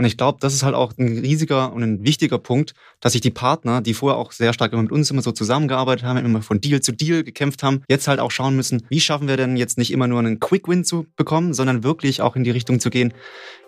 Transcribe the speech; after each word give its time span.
Und 0.00 0.06
ich 0.06 0.16
glaube, 0.16 0.38
das 0.40 0.54
ist 0.54 0.62
halt 0.62 0.74
auch 0.74 0.94
ein 0.96 1.18
riesiger 1.18 1.74
und 1.74 1.82
ein 1.82 2.02
wichtiger 2.06 2.38
Punkt, 2.38 2.72
dass 3.00 3.12
sich 3.12 3.20
die 3.20 3.30
Partner, 3.30 3.82
die 3.82 3.92
vorher 3.92 4.16
auch 4.16 4.32
sehr 4.32 4.54
stark 4.54 4.72
immer 4.72 4.80
mit 4.80 4.92
uns 4.92 5.10
immer 5.10 5.20
so 5.20 5.30
zusammengearbeitet 5.30 6.06
haben, 6.06 6.24
immer 6.24 6.40
von 6.40 6.58
Deal 6.58 6.80
zu 6.80 6.92
Deal 6.92 7.22
gekämpft 7.22 7.62
haben, 7.62 7.82
jetzt 7.86 8.08
halt 8.08 8.18
auch 8.18 8.30
schauen 8.30 8.56
müssen, 8.56 8.82
wie 8.88 8.98
schaffen 8.98 9.28
wir 9.28 9.36
denn 9.36 9.58
jetzt 9.58 9.76
nicht 9.76 9.92
immer 9.92 10.06
nur 10.06 10.20
einen 10.20 10.40
Quick 10.40 10.68
Win 10.68 10.84
zu 10.84 11.04
bekommen, 11.16 11.52
sondern 11.52 11.84
wirklich 11.84 12.22
auch 12.22 12.34
in 12.34 12.44
die 12.44 12.50
Richtung 12.50 12.80
zu 12.80 12.88
gehen, 12.88 13.12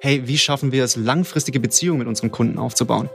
hey, 0.00 0.26
wie 0.26 0.38
schaffen 0.38 0.72
wir 0.72 0.84
es, 0.84 0.96
langfristige 0.96 1.60
Beziehungen 1.60 1.98
mit 1.98 2.08
unseren 2.08 2.30
Kunden 2.30 2.58
aufzubauen? 2.58 3.10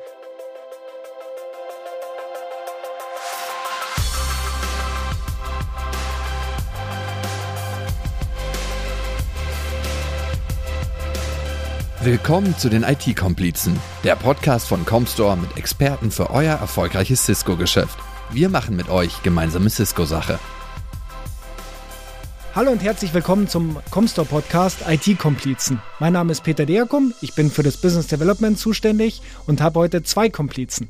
Willkommen 12.07 12.57
zu 12.57 12.69
den 12.69 12.83
IT-Komplizen, 12.83 13.77
der 14.05 14.15
Podcast 14.15 14.69
von 14.69 14.85
Comstore 14.85 15.35
mit 15.35 15.57
Experten 15.57 16.09
für 16.09 16.29
euer 16.29 16.55
erfolgreiches 16.55 17.25
Cisco-Geschäft. 17.25 17.99
Wir 18.31 18.47
machen 18.47 18.77
mit 18.77 18.87
euch 18.87 19.23
gemeinsame 19.23 19.69
Cisco-Sache. 19.69 20.39
Hallo 22.55 22.71
und 22.71 22.81
herzlich 22.81 23.13
willkommen 23.13 23.49
zum 23.49 23.75
Comstore 23.91 24.25
Podcast 24.25 24.85
IT-Komplizen. 24.87 25.81
Mein 25.99 26.13
Name 26.13 26.31
ist 26.31 26.45
Peter 26.45 26.65
Deakum, 26.65 27.13
ich 27.19 27.35
bin 27.35 27.51
für 27.51 27.63
das 27.63 27.75
Business 27.75 28.07
Development 28.07 28.57
zuständig 28.57 29.21
und 29.45 29.59
habe 29.59 29.77
heute 29.77 30.01
zwei 30.01 30.29
Komplizen. 30.29 30.89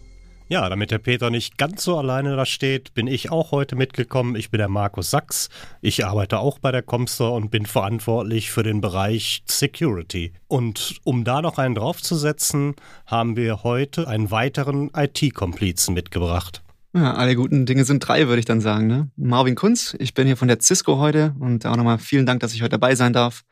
Ja, 0.49 0.69
damit 0.69 0.91
der 0.91 0.99
Peter 0.99 1.29
nicht 1.29 1.57
ganz 1.57 1.83
so 1.83 1.97
alleine 1.97 2.37
da 2.37 2.45
steht, 2.45 2.93
bin 2.93 3.05
ich 3.05 3.31
auch 3.31 3.51
heute 3.51 3.75
mitgekommen. 3.75 4.37
Ich 4.37 4.49
bin 4.49 4.59
der 4.59 4.69
Markus 4.69 5.11
Sachs. 5.11 5.49
Ich 5.81 6.05
arbeite 6.05 6.39
auch 6.39 6.57
bei 6.57 6.71
der 6.71 6.83
Comstor 6.83 7.33
und 7.33 7.51
bin 7.51 7.65
verantwortlich 7.65 8.49
für 8.49 8.63
den 8.63 8.79
Bereich 8.79 9.43
Security. 9.45 10.31
Und 10.47 11.01
um 11.03 11.25
da 11.25 11.41
noch 11.41 11.57
einen 11.57 11.75
draufzusetzen, 11.75 12.75
haben 13.05 13.35
wir 13.35 13.63
heute 13.63 14.07
einen 14.07 14.31
weiteren 14.31 14.89
IT-Komplizen 14.95 15.93
mitgebracht. 15.93 16.63
Ja, 16.93 17.15
alle 17.15 17.35
guten 17.35 17.65
Dinge 17.65 17.83
sind 17.83 17.99
drei, 17.99 18.29
würde 18.29 18.39
ich 18.39 18.45
dann 18.45 18.61
sagen. 18.61 18.87
Ne? 18.87 19.09
Marvin 19.17 19.55
Kunz, 19.55 19.97
ich 19.99 20.13
bin 20.13 20.27
hier 20.27 20.37
von 20.37 20.47
der 20.47 20.61
Cisco 20.61 20.97
heute 20.97 21.35
und 21.41 21.65
auch 21.65 21.75
nochmal 21.75 21.99
vielen 21.99 22.25
Dank, 22.25 22.39
dass 22.39 22.53
ich 22.53 22.61
heute 22.61 22.71
dabei 22.71 22.95
sein 22.95 23.11
darf. 23.11 23.43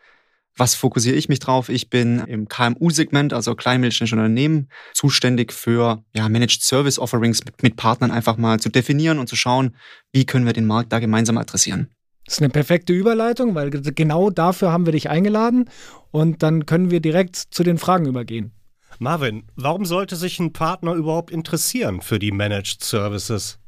Was 0.57 0.73
fokussiere 0.73 1.15
ich 1.15 1.27
mich 1.27 1.39
drauf? 1.39 1.67
Ich 1.67 1.89
bin 1.89 2.19
im 2.27 2.47
KMU-Segment, 2.47 3.33
also 3.33 3.55
kleinmittelständische 3.55 4.15
Unternehmen, 4.15 4.69
zuständig 4.93 5.51
für 5.51 6.03
ja, 6.15 6.29
Managed 6.29 6.61
Service 6.61 6.97
Offerings 6.97 7.43
mit, 7.43 7.61
mit 7.61 7.75
Partnern 7.75 8.11
einfach 8.11 8.37
mal 8.37 8.59
zu 8.59 8.69
definieren 8.69 9.19
und 9.19 9.27
zu 9.27 9.35
schauen, 9.35 9.75
wie 10.13 10.25
können 10.25 10.45
wir 10.45 10.53
den 10.53 10.65
Markt 10.65 10.93
da 10.93 10.99
gemeinsam 10.99 11.37
adressieren. 11.37 11.89
Das 12.25 12.35
ist 12.35 12.41
eine 12.41 12.49
perfekte 12.49 12.93
Überleitung, 12.93 13.53
weil 13.53 13.69
genau 13.69 14.29
dafür 14.29 14.71
haben 14.71 14.85
wir 14.85 14.93
dich 14.93 15.09
eingeladen 15.09 15.69
und 16.11 16.41
dann 16.41 16.65
können 16.65 16.89
wir 16.89 17.01
direkt 17.01 17.35
zu 17.35 17.63
den 17.63 17.77
Fragen 17.77 18.05
übergehen. 18.05 18.51
Marvin, 18.97 19.43
warum 19.55 19.85
sollte 19.85 20.15
sich 20.15 20.39
ein 20.39 20.53
Partner 20.53 20.93
überhaupt 20.93 21.29
interessieren 21.31 22.01
für 22.01 22.17
die 22.17 22.31
Managed 22.31 22.83
Services? 22.83 23.59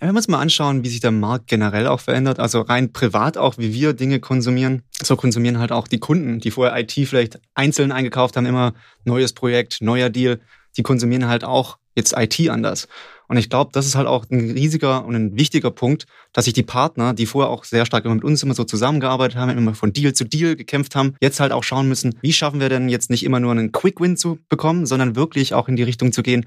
Wenn 0.00 0.10
wir 0.10 0.16
uns 0.16 0.28
mal 0.28 0.40
anschauen, 0.40 0.84
wie 0.84 0.88
sich 0.88 1.00
der 1.00 1.10
Markt 1.10 1.48
generell 1.48 1.88
auch 1.88 1.98
verändert, 1.98 2.38
also 2.38 2.60
rein 2.60 2.92
privat 2.92 3.36
auch, 3.36 3.58
wie 3.58 3.72
wir 3.72 3.94
Dinge 3.94 4.20
konsumieren, 4.20 4.82
so 5.02 5.16
konsumieren 5.16 5.58
halt 5.58 5.72
auch 5.72 5.88
die 5.88 5.98
Kunden, 5.98 6.38
die 6.38 6.52
vorher 6.52 6.78
IT 6.78 6.92
vielleicht 6.92 7.40
einzeln 7.54 7.90
eingekauft 7.90 8.36
haben, 8.36 8.46
immer 8.46 8.74
neues 9.04 9.32
Projekt, 9.32 9.78
neuer 9.80 10.08
Deal, 10.08 10.40
die 10.76 10.82
konsumieren 10.82 11.26
halt 11.26 11.42
auch 11.42 11.78
jetzt 11.96 12.14
IT 12.16 12.48
anders. 12.48 12.86
Und 13.28 13.36
ich 13.36 13.50
glaube, 13.50 13.70
das 13.72 13.86
ist 13.86 13.94
halt 13.94 14.06
auch 14.06 14.24
ein 14.30 14.50
riesiger 14.50 15.04
und 15.04 15.14
ein 15.14 15.36
wichtiger 15.36 15.70
Punkt, 15.70 16.06
dass 16.32 16.46
sich 16.46 16.54
die 16.54 16.62
Partner, 16.62 17.12
die 17.12 17.26
vorher 17.26 17.50
auch 17.50 17.64
sehr 17.64 17.84
stark 17.84 18.06
mit 18.06 18.24
uns 18.24 18.42
immer 18.42 18.54
so 18.54 18.64
zusammengearbeitet 18.64 19.36
haben, 19.36 19.50
immer 19.50 19.74
von 19.74 19.92
Deal 19.92 20.14
zu 20.14 20.24
Deal 20.24 20.56
gekämpft 20.56 20.96
haben, 20.96 21.14
jetzt 21.20 21.38
halt 21.38 21.52
auch 21.52 21.62
schauen 21.62 21.88
müssen, 21.88 22.14
wie 22.22 22.32
schaffen 22.32 22.58
wir 22.58 22.70
denn 22.70 22.88
jetzt 22.88 23.10
nicht 23.10 23.24
immer 23.24 23.38
nur 23.38 23.52
einen 23.52 23.70
Quick 23.70 24.00
Win 24.00 24.16
zu 24.16 24.38
bekommen, 24.48 24.86
sondern 24.86 25.14
wirklich 25.14 25.52
auch 25.52 25.68
in 25.68 25.76
die 25.76 25.82
Richtung 25.82 26.12
zu 26.12 26.22
gehen, 26.22 26.46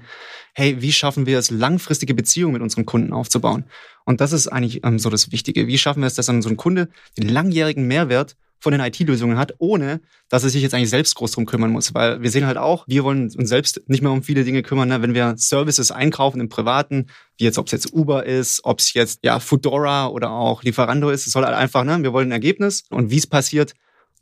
hey, 0.54 0.82
wie 0.82 0.92
schaffen 0.92 1.24
wir 1.26 1.38
es, 1.38 1.50
langfristige 1.50 2.14
Beziehungen 2.14 2.54
mit 2.54 2.62
unseren 2.62 2.84
Kunden 2.84 3.12
aufzubauen? 3.12 3.64
Und 4.04 4.20
das 4.20 4.32
ist 4.32 4.48
eigentlich 4.48 4.84
ähm, 4.84 4.98
so 4.98 5.08
das 5.08 5.30
Wichtige. 5.30 5.68
Wie 5.68 5.78
schaffen 5.78 6.00
wir 6.00 6.08
es, 6.08 6.14
dass 6.14 6.26
dann 6.26 6.42
so 6.42 6.48
ein 6.48 6.56
Kunde 6.56 6.88
den 7.16 7.28
langjährigen 7.28 7.86
Mehrwert 7.86 8.36
von 8.62 8.70
den 8.70 8.80
IT-Lösungen 8.80 9.38
hat, 9.38 9.54
ohne 9.58 10.00
dass 10.28 10.44
er 10.44 10.50
sich 10.50 10.62
jetzt 10.62 10.72
eigentlich 10.72 10.90
selbst 10.90 11.16
groß 11.16 11.32
drum 11.32 11.46
kümmern 11.46 11.72
muss. 11.72 11.94
Weil 11.94 12.22
wir 12.22 12.30
sehen 12.30 12.46
halt 12.46 12.56
auch, 12.56 12.84
wir 12.86 13.02
wollen 13.02 13.24
uns 13.24 13.48
selbst 13.48 13.82
nicht 13.88 14.02
mehr 14.02 14.12
um 14.12 14.22
viele 14.22 14.44
Dinge 14.44 14.62
kümmern. 14.62 14.88
Ne? 14.88 15.02
Wenn 15.02 15.14
wir 15.14 15.34
Services 15.36 15.90
einkaufen 15.90 16.40
im 16.40 16.48
Privaten, 16.48 17.08
wie 17.38 17.44
jetzt, 17.44 17.58
ob 17.58 17.66
es 17.66 17.72
jetzt 17.72 17.92
Uber 17.92 18.24
ist, 18.24 18.60
ob 18.64 18.78
es 18.78 18.94
jetzt 18.94 19.20
ja 19.24 19.40
Foodora 19.40 20.06
oder 20.06 20.30
auch 20.30 20.62
Lieferando 20.62 21.10
ist, 21.10 21.26
es 21.26 21.32
soll 21.32 21.44
halt 21.44 21.56
einfach, 21.56 21.82
ne? 21.82 22.04
wir 22.04 22.12
wollen 22.12 22.28
ein 22.28 22.32
Ergebnis 22.32 22.84
und 22.88 23.10
wie 23.10 23.18
es 23.18 23.26
passiert, 23.26 23.74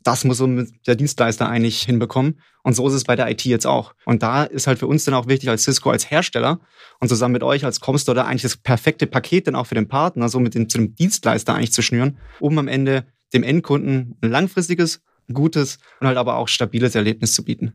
das 0.03 0.23
muss 0.23 0.37
so 0.37 0.47
der 0.87 0.95
Dienstleister 0.95 1.47
eigentlich 1.47 1.83
hinbekommen. 1.83 2.41
Und 2.63 2.75
so 2.75 2.87
ist 2.87 2.95
es 2.95 3.03
bei 3.03 3.15
der 3.15 3.29
IT 3.29 3.45
jetzt 3.45 3.67
auch. 3.67 3.93
Und 4.05 4.23
da 4.23 4.43
ist 4.43 4.65
halt 4.65 4.79
für 4.79 4.87
uns 4.87 5.05
dann 5.05 5.13
auch 5.13 5.27
wichtig 5.27 5.49
als 5.49 5.63
Cisco, 5.63 5.91
als 5.91 6.09
Hersteller 6.09 6.59
und 6.99 7.09
zusammen 7.09 7.33
mit 7.33 7.43
euch 7.43 7.63
als 7.63 7.79
Comstore 7.79 8.15
da 8.15 8.23
eigentlich 8.25 8.41
das 8.41 8.57
perfekte 8.57 9.05
Paket 9.05 9.45
dann 9.45 9.55
auch 9.55 9.67
für 9.67 9.75
den 9.75 9.87
Partner, 9.87 10.29
so 10.29 10.39
mit 10.39 10.55
dem, 10.55 10.67
zu 10.67 10.79
dem 10.79 10.95
Dienstleister 10.95 11.53
eigentlich 11.53 11.73
zu 11.73 11.83
schnüren, 11.83 12.17
um 12.39 12.57
am 12.57 12.67
Ende 12.67 13.05
dem 13.33 13.43
Endkunden 13.43 14.17
ein 14.21 14.31
langfristiges, 14.31 15.01
gutes 15.33 15.77
und 15.99 16.07
halt 16.07 16.17
aber 16.17 16.37
auch 16.37 16.47
stabiles 16.47 16.95
Erlebnis 16.95 17.33
zu 17.33 17.43
bieten. 17.43 17.73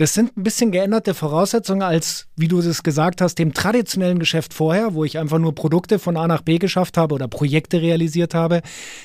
Das 0.00 0.14
sind 0.14 0.34
ein 0.34 0.44
bisschen 0.44 0.72
geänderte 0.72 1.12
Voraussetzungen 1.12 1.82
als, 1.82 2.26
wie 2.34 2.48
du 2.48 2.58
es 2.60 2.82
gesagt 2.82 3.20
hast, 3.20 3.34
dem 3.34 3.52
traditionellen 3.52 4.18
Geschäft 4.18 4.54
vorher, 4.54 4.94
wo 4.94 5.04
ich 5.04 5.18
einfach 5.18 5.38
nur 5.38 5.54
Produkte 5.54 5.98
von 5.98 6.16
A 6.16 6.26
nach 6.26 6.40
B 6.40 6.56
geschafft 6.56 6.96
habe 6.96 7.14
oder 7.14 7.28
Projekte 7.28 7.82
realisiert 7.82 8.34
habe. 8.34 8.62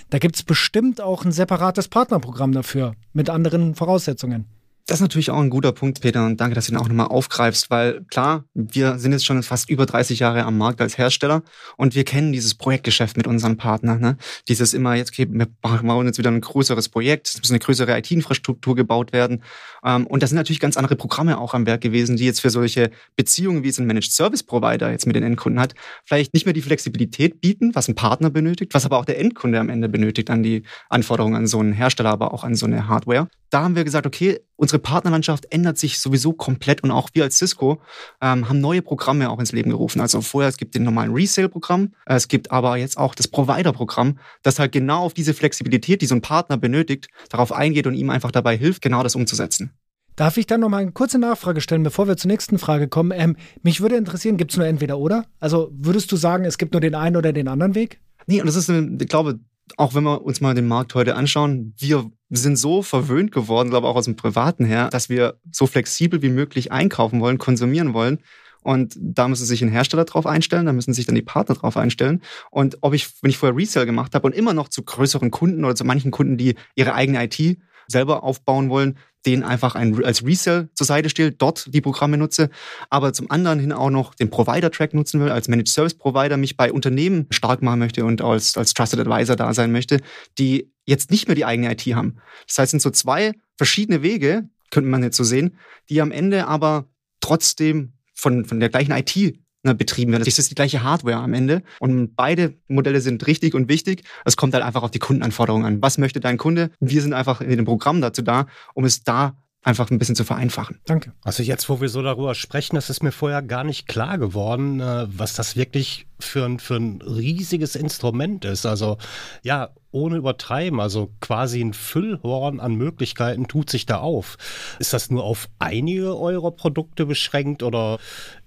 Da 0.09 0.19
gibt 0.19 0.37
es 0.37 0.43
bestimmt 0.43 1.01
auch 1.01 1.25
ein 1.25 1.33
separates 1.33 1.89
Partnerprogramm 1.89 2.53
dafür 2.53 2.95
mit 3.11 3.29
anderen 3.29 3.75
Voraussetzungen. 3.75 4.45
Das 4.87 4.99
ist 4.99 5.01
natürlich 5.01 5.31
auch 5.31 5.39
ein 5.39 5.49
guter 5.49 5.71
Punkt, 5.71 6.01
Peter, 6.01 6.27
und 6.27 6.39
danke, 6.39 6.53
dass 6.53 6.67
du 6.67 6.73
ihn 6.73 6.77
auch 6.77 6.87
nochmal 6.87 7.07
aufgreifst, 7.07 7.71
weil 7.71 8.03
klar, 8.11 8.45
wir 8.53 8.99
sind 8.99 9.13
jetzt 9.13 9.25
schon 9.25 9.41
fast 9.41 9.67
über 9.67 9.87
30 9.87 10.19
Jahre 10.19 10.43
am 10.43 10.59
Markt 10.59 10.79
als 10.79 10.99
Hersteller 10.99 11.41
und 11.75 11.95
wir 11.95 12.03
kennen 12.03 12.31
dieses 12.31 12.53
Projektgeschäft 12.53 13.17
mit 13.17 13.25
unseren 13.25 13.57
Partnern. 13.57 13.99
Ne? 13.99 14.17
Dieses 14.47 14.75
immer, 14.75 14.93
jetzt 14.93 15.09
okay, 15.09 15.27
wir 15.27 15.47
bauen 15.63 16.05
jetzt 16.05 16.19
wieder 16.19 16.29
ein 16.29 16.39
größeres 16.39 16.89
Projekt, 16.89 17.29
es 17.29 17.39
muss 17.39 17.49
eine 17.49 17.57
größere 17.57 17.97
IT-Infrastruktur 17.97 18.75
gebaut 18.75 19.11
werden. 19.11 19.41
Ähm, 19.83 20.05
und 20.05 20.21
da 20.21 20.27
sind 20.27 20.35
natürlich 20.35 20.59
ganz 20.59 20.77
andere 20.77 20.95
Programme 20.95 21.39
auch 21.39 21.55
am 21.55 21.65
Werk 21.65 21.81
gewesen, 21.81 22.15
die 22.15 22.25
jetzt 22.25 22.41
für 22.41 22.51
solche 22.51 22.91
Beziehungen, 23.15 23.63
wie 23.63 23.69
es 23.69 23.79
ein 23.79 23.87
Managed 23.87 24.11
Service 24.11 24.43
Provider 24.43 24.91
jetzt 24.91 25.07
mit 25.07 25.15
den 25.15 25.23
Endkunden 25.23 25.59
hat, 25.59 25.73
vielleicht 26.03 26.35
nicht 26.35 26.45
mehr 26.45 26.53
die 26.53 26.61
Flexibilität 26.61 27.41
bieten, 27.41 27.73
was 27.73 27.87
ein 27.87 27.95
Partner 27.95 28.29
benötigt, 28.29 28.75
was 28.75 28.85
aber 28.85 28.99
auch 28.99 29.05
der 29.05 29.17
Endkunde 29.17 29.59
am 29.59 29.69
Ende 29.69 29.89
benötigt 29.89 30.29
an 30.29 30.43
die 30.43 30.61
Anforderungen 30.89 31.35
an 31.35 31.47
so 31.47 31.59
einen 31.59 31.73
Hersteller, 31.73 32.11
aber 32.11 32.35
auch 32.35 32.43
an 32.43 32.53
so 32.53 32.67
eine 32.67 32.87
Hardware. 32.87 33.29
Da 33.49 33.63
haben 33.63 33.75
wir 33.75 33.83
gesagt, 33.83 34.05
okay, 34.05 34.41
unsere 34.57 34.74
Partnerlandschaft 34.79 35.51
ändert 35.51 35.77
sich 35.77 35.99
sowieso 35.99 36.33
komplett 36.33 36.83
und 36.83 36.91
auch 36.91 37.09
wir 37.13 37.23
als 37.23 37.37
Cisco 37.37 37.81
ähm, 38.21 38.49
haben 38.49 38.59
neue 38.61 38.81
Programme 38.81 39.29
auch 39.29 39.39
ins 39.39 39.51
Leben 39.51 39.69
gerufen. 39.69 40.01
Also 40.01 40.21
vorher, 40.21 40.49
es 40.49 40.57
gibt 40.57 40.75
den 40.75 40.83
normalen 40.83 41.13
Resale-Programm, 41.13 41.93
äh, 42.05 42.15
es 42.15 42.27
gibt 42.27 42.51
aber 42.51 42.77
jetzt 42.77 42.97
auch 42.97 43.15
das 43.15 43.27
Provider-Programm, 43.27 44.19
das 44.43 44.59
halt 44.59 44.71
genau 44.71 45.03
auf 45.03 45.13
diese 45.13 45.33
Flexibilität, 45.33 46.01
die 46.01 46.05
so 46.05 46.15
ein 46.15 46.21
Partner 46.21 46.57
benötigt, 46.57 47.07
darauf 47.29 47.51
eingeht 47.51 47.87
und 47.87 47.95
ihm 47.95 48.09
einfach 48.09 48.31
dabei 48.31 48.57
hilft, 48.57 48.81
genau 48.81 49.03
das 49.03 49.15
umzusetzen. 49.15 49.71
Darf 50.15 50.37
ich 50.37 50.47
dann 50.47 50.61
noch 50.61 50.69
mal 50.69 50.81
eine 50.81 50.93
kurze 50.93 51.19
Nachfrage 51.19 51.59
stellen, 51.59 51.83
bevor 51.83 52.07
wir 52.07 52.15
zur 52.15 52.31
nächsten 52.31 52.57
Frage 52.57 52.87
kommen? 52.87 53.11
Ähm, 53.13 53.35
mich 53.63 53.81
würde 53.81 53.97
interessieren, 53.97 54.37
gibt 54.37 54.51
es 54.51 54.57
nur 54.57 54.65
entweder 54.65 54.97
oder? 54.97 55.25
Also 55.39 55.69
würdest 55.73 56.11
du 56.11 56.15
sagen, 56.15 56.45
es 56.45 56.57
gibt 56.57 56.73
nur 56.73 56.79
den 56.79 56.95
einen 56.95 57.17
oder 57.17 57.33
den 57.33 57.49
anderen 57.49 57.75
Weg? 57.75 57.99
Nee, 58.25 58.39
und 58.39 58.47
das 58.47 58.55
ist, 58.55 58.69
ich 58.69 59.07
glaube, 59.07 59.39
auch 59.77 59.93
wenn 59.93 60.03
wir 60.03 60.23
uns 60.23 60.41
mal 60.41 60.53
den 60.53 60.67
Markt 60.67 60.95
heute 60.95 61.15
anschauen, 61.15 61.73
wir 61.77 62.09
sind 62.29 62.57
so 62.57 62.81
verwöhnt 62.81 63.31
geworden, 63.31 63.69
glaube 63.69 63.87
ich 63.87 63.91
auch 63.91 63.95
aus 63.95 64.05
dem 64.05 64.15
Privaten 64.15 64.65
her, 64.65 64.89
dass 64.89 65.09
wir 65.09 65.39
so 65.51 65.67
flexibel 65.67 66.21
wie 66.21 66.29
möglich 66.29 66.71
einkaufen 66.71 67.19
wollen, 67.19 67.37
konsumieren 67.37 67.93
wollen. 67.93 68.19
Und 68.61 68.95
da 68.99 69.27
müssen 69.27 69.45
sich 69.45 69.61
ein 69.61 69.69
Hersteller 69.69 70.05
drauf 70.05 70.25
einstellen, 70.25 70.65
da 70.65 70.73
müssen 70.73 70.93
sich 70.93 71.05
dann 71.05 71.13
die 71.13 71.21
Partner 71.21 71.53
drauf 71.53 71.77
einstellen. 71.77 72.23
Und 72.49 72.79
ob 72.81 72.95
ich, 72.95 73.07
wenn 73.21 73.29
ich 73.29 73.37
vorher 73.37 73.55
Resale 73.55 73.85
gemacht 73.85 74.15
habe 74.15 74.25
und 74.25 74.33
immer 74.33 74.53
noch 74.53 74.69
zu 74.69 74.81
größeren 74.83 75.29
Kunden 75.29 75.63
oder 75.63 75.75
zu 75.75 75.85
manchen 75.85 76.09
Kunden, 76.09 76.37
die 76.37 76.55
ihre 76.73 76.95
eigene 76.95 77.23
IT 77.23 77.59
selber 77.87 78.23
aufbauen 78.23 78.69
wollen, 78.69 78.97
den 79.25 79.43
einfach 79.43 79.75
ein, 79.75 80.03
als 80.03 80.23
Resell 80.23 80.69
zur 80.73 80.85
Seite 80.85 81.09
stelle, 81.09 81.31
dort 81.31 81.73
die 81.73 81.81
Programme 81.81 82.17
nutze, 82.17 82.49
aber 82.89 83.13
zum 83.13 83.31
anderen 83.31 83.59
hin 83.59 83.71
auch 83.71 83.89
noch 83.89 84.13
den 84.13 84.29
Provider-Track 84.29 84.93
nutzen 84.93 85.19
will, 85.19 85.29
als 85.29 85.47
Managed 85.47 85.69
Service 85.69 85.95
Provider 85.95 86.37
mich 86.37 86.57
bei 86.57 86.71
Unternehmen 86.71 87.27
stark 87.31 87.61
machen 87.61 87.79
möchte 87.79 88.05
und 88.05 88.21
als, 88.21 88.57
als 88.57 88.73
Trusted 88.73 88.99
Advisor 88.99 89.35
da 89.35 89.53
sein 89.53 89.71
möchte, 89.71 90.01
die 90.37 90.71
jetzt 90.85 91.09
nicht 91.09 91.27
mehr 91.27 91.35
die 91.35 91.45
eigene 91.45 91.71
IT 91.71 91.81
haben. 91.95 92.17
Das 92.47 92.59
heißt, 92.59 92.67
es 92.67 92.71
sind 92.71 92.81
so 92.81 92.91
zwei 92.91 93.33
verschiedene 93.57 94.03
Wege, 94.03 94.47
könnte 94.69 94.89
man 94.89 95.03
jetzt 95.03 95.17
so 95.17 95.23
sehen, 95.23 95.57
die 95.89 96.01
am 96.01 96.11
Ende 96.11 96.47
aber 96.47 96.85
trotzdem 97.19 97.93
von, 98.13 98.45
von 98.45 98.59
der 98.59 98.69
gleichen 98.69 98.91
IT 98.91 99.39
betrieben 99.73 100.11
werden. 100.11 100.23
Das 100.23 100.37
ist 100.37 100.49
die 100.49 100.55
gleiche 100.55 100.83
Hardware 100.83 101.17
am 101.17 101.33
Ende. 101.33 101.63
Und 101.79 102.15
beide 102.15 102.53
Modelle 102.67 103.01
sind 103.01 103.25
richtig 103.27 103.55
und 103.55 103.69
wichtig. 103.69 104.03
Es 104.25 104.37
kommt 104.37 104.53
halt 104.53 104.63
einfach 104.63 104.83
auf 104.83 104.91
die 104.91 104.99
Kundenanforderungen 104.99 105.65
an. 105.65 105.81
Was 105.81 105.97
möchte 105.97 106.19
dein 106.19 106.37
Kunde? 106.37 106.71
Wir 106.79 107.01
sind 107.01 107.13
einfach 107.13 107.41
in 107.41 107.55
dem 107.55 107.65
Programm 107.65 108.01
dazu 108.01 108.21
da, 108.21 108.47
um 108.73 108.85
es 108.85 109.03
da 109.03 109.35
einfach 109.65 109.89
ein 109.89 109.97
bisschen 109.97 110.15
zu 110.15 110.23
vereinfachen. 110.23 110.79
Danke. 110.85 111.11
Also 111.23 111.41
jetzt, 111.41 111.67
wo 111.69 111.81
wir 111.81 111.89
so 111.89 112.03
darüber 112.03 112.35
sprechen, 112.35 112.75
das 112.75 112.91
ist 112.91 113.01
mir 113.01 113.11
vorher 113.11 113.41
gar 113.41 113.63
nicht 113.63 113.87
klar 113.87 114.19
geworden, 114.19 114.79
äh, 114.79 115.07
was 115.09 115.33
das 115.33 115.55
wirklich 115.57 116.05
für 116.19 116.45
ein, 116.45 116.59
für 116.59 116.75
ein 116.75 117.01
riesiges 117.01 117.75
Instrument 117.75 118.45
ist. 118.45 118.67
Also 118.67 118.99
ja, 119.41 119.71
ohne 119.91 120.17
übertreiben, 120.17 120.79
also 120.79 121.11
quasi 121.19 121.61
ein 121.61 121.73
Füllhorn 121.73 122.59
an 122.59 122.75
Möglichkeiten 122.75 123.47
tut 123.47 123.71
sich 123.71 123.87
da 123.87 123.97
auf. 123.97 124.37
Ist 124.77 124.93
das 124.93 125.09
nur 125.09 125.23
auf 125.23 125.49
einige 125.57 126.15
eurer 126.15 126.51
Produkte 126.51 127.07
beschränkt 127.07 127.63
oder 127.63 127.97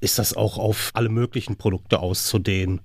ist 0.00 0.20
das 0.20 0.36
auch 0.36 0.56
auf 0.56 0.90
alle 0.94 1.08
möglichen 1.08 1.56
Produkte 1.56 1.98
auszudehnen? 1.98 2.80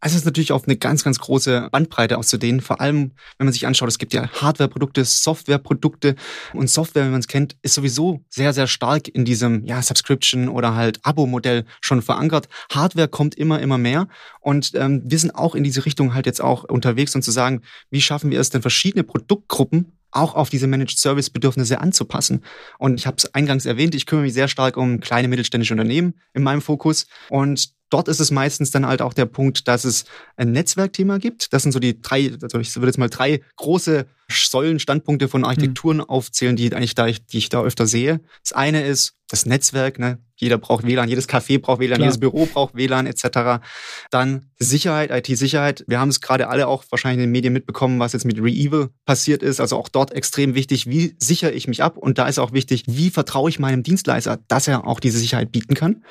Also 0.00 0.14
es 0.14 0.22
ist 0.22 0.26
natürlich 0.26 0.52
auf 0.52 0.64
eine 0.66 0.76
ganz, 0.76 1.02
ganz 1.02 1.18
große 1.18 1.68
Bandbreite 1.72 2.18
auszudehnen. 2.18 2.60
Vor 2.60 2.80
allem, 2.80 3.12
wenn 3.36 3.46
man 3.46 3.52
sich 3.52 3.66
anschaut, 3.66 3.88
es 3.88 3.98
gibt 3.98 4.12
ja 4.12 4.28
Hardware-Produkte, 4.28 5.04
Software-Produkte. 5.04 6.14
Und 6.54 6.70
Software, 6.70 7.04
wenn 7.04 7.10
man 7.10 7.20
es 7.20 7.28
kennt, 7.28 7.56
ist 7.62 7.74
sowieso 7.74 8.24
sehr, 8.28 8.52
sehr 8.52 8.68
stark 8.68 9.08
in 9.08 9.24
diesem 9.24 9.64
ja, 9.64 9.82
Subscription- 9.82 10.48
oder 10.48 10.74
halt 10.74 11.00
Abo-Modell 11.04 11.64
schon 11.80 12.02
verankert. 12.02 12.48
Hardware 12.72 13.08
kommt 13.08 13.34
immer, 13.34 13.60
immer 13.60 13.78
mehr. 13.78 14.08
Und 14.40 14.72
ähm, 14.74 15.02
wir 15.04 15.18
sind 15.18 15.34
auch 15.34 15.54
in 15.54 15.64
diese 15.64 15.84
Richtung 15.84 16.14
halt 16.14 16.26
jetzt 16.26 16.40
auch 16.40 16.64
unterwegs, 16.64 17.14
um 17.14 17.22
zu 17.22 17.30
sagen, 17.30 17.62
wie 17.90 18.00
schaffen 18.00 18.30
wir 18.30 18.40
es 18.40 18.50
denn, 18.50 18.62
verschiedene 18.62 19.02
Produktgruppen 19.04 19.98
auch 20.10 20.34
auf 20.34 20.48
diese 20.48 20.66
Managed 20.66 20.98
Service 20.98 21.30
Bedürfnisse 21.30 21.80
anzupassen. 21.80 22.42
Und 22.78 22.98
ich 22.98 23.06
habe 23.06 23.16
es 23.18 23.34
eingangs 23.34 23.66
erwähnt, 23.66 23.94
ich 23.94 24.06
kümmere 24.06 24.24
mich 24.24 24.34
sehr 24.34 24.48
stark 24.48 24.76
um 24.76 25.00
kleine 25.00 25.28
mittelständische 25.28 25.74
Unternehmen 25.74 26.14
in 26.32 26.42
meinem 26.42 26.62
Fokus. 26.62 27.06
Und 27.28 27.77
dort 27.90 28.08
ist 28.08 28.20
es 28.20 28.30
meistens 28.30 28.70
dann 28.70 28.86
halt 28.86 29.02
auch 29.02 29.14
der 29.14 29.26
Punkt, 29.26 29.68
dass 29.68 29.84
es 29.84 30.04
ein 30.36 30.52
Netzwerkthema 30.52 31.18
gibt. 31.18 31.52
Das 31.52 31.62
sind 31.62 31.72
so 31.72 31.78
die 31.78 32.00
drei, 32.00 32.32
also 32.42 32.58
ich 32.58 32.74
würde 32.76 32.88
jetzt 32.88 32.98
mal 32.98 33.08
drei 33.08 33.40
große 33.56 34.06
Säulen, 34.30 34.78
Standpunkte 34.78 35.28
von 35.28 35.44
Architekturen 35.44 35.98
mhm. 35.98 36.04
aufzählen, 36.04 36.54
die 36.54 36.74
eigentlich 36.74 36.94
da, 36.94 37.06
die 37.06 37.38
ich 37.38 37.48
da 37.48 37.62
öfter 37.62 37.86
sehe. 37.86 38.20
Das 38.42 38.52
eine 38.52 38.84
ist 38.84 39.14
das 39.28 39.46
Netzwerk, 39.46 39.98
ne? 39.98 40.18
Jeder 40.36 40.56
braucht 40.56 40.86
WLAN, 40.86 41.08
jedes 41.08 41.28
Café 41.28 41.60
braucht 41.60 41.80
WLAN, 41.80 41.96
Klar. 41.96 42.06
jedes 42.06 42.20
Büro 42.20 42.46
braucht 42.46 42.76
WLAN 42.76 43.06
etc. 43.06 43.60
Dann 44.10 44.50
Sicherheit, 44.58 45.10
IT-Sicherheit. 45.10 45.84
Wir 45.88 45.98
haben 45.98 46.10
es 46.10 46.20
gerade 46.20 46.48
alle 46.48 46.68
auch 46.68 46.84
wahrscheinlich 46.90 47.24
in 47.24 47.28
den 47.28 47.32
Medien 47.32 47.52
mitbekommen, 47.52 47.98
was 47.98 48.12
jetzt 48.12 48.24
mit 48.24 48.38
Reevil 48.38 48.90
passiert 49.04 49.42
ist. 49.42 49.60
Also 49.60 49.76
auch 49.76 49.88
dort 49.88 50.12
extrem 50.12 50.54
wichtig, 50.54 50.86
wie 50.88 51.16
sichere 51.18 51.50
ich 51.50 51.66
mich 51.66 51.82
ab? 51.82 51.96
Und 51.96 52.18
da 52.18 52.28
ist 52.28 52.38
auch 52.38 52.52
wichtig, 52.52 52.84
wie 52.86 53.10
vertraue 53.10 53.50
ich 53.50 53.58
meinem 53.58 53.82
Dienstleister, 53.82 54.38
dass 54.46 54.68
er 54.68 54.86
auch 54.86 55.00
diese 55.00 55.18
Sicherheit 55.18 55.50
bieten 55.50 55.74
kann. 55.74 56.04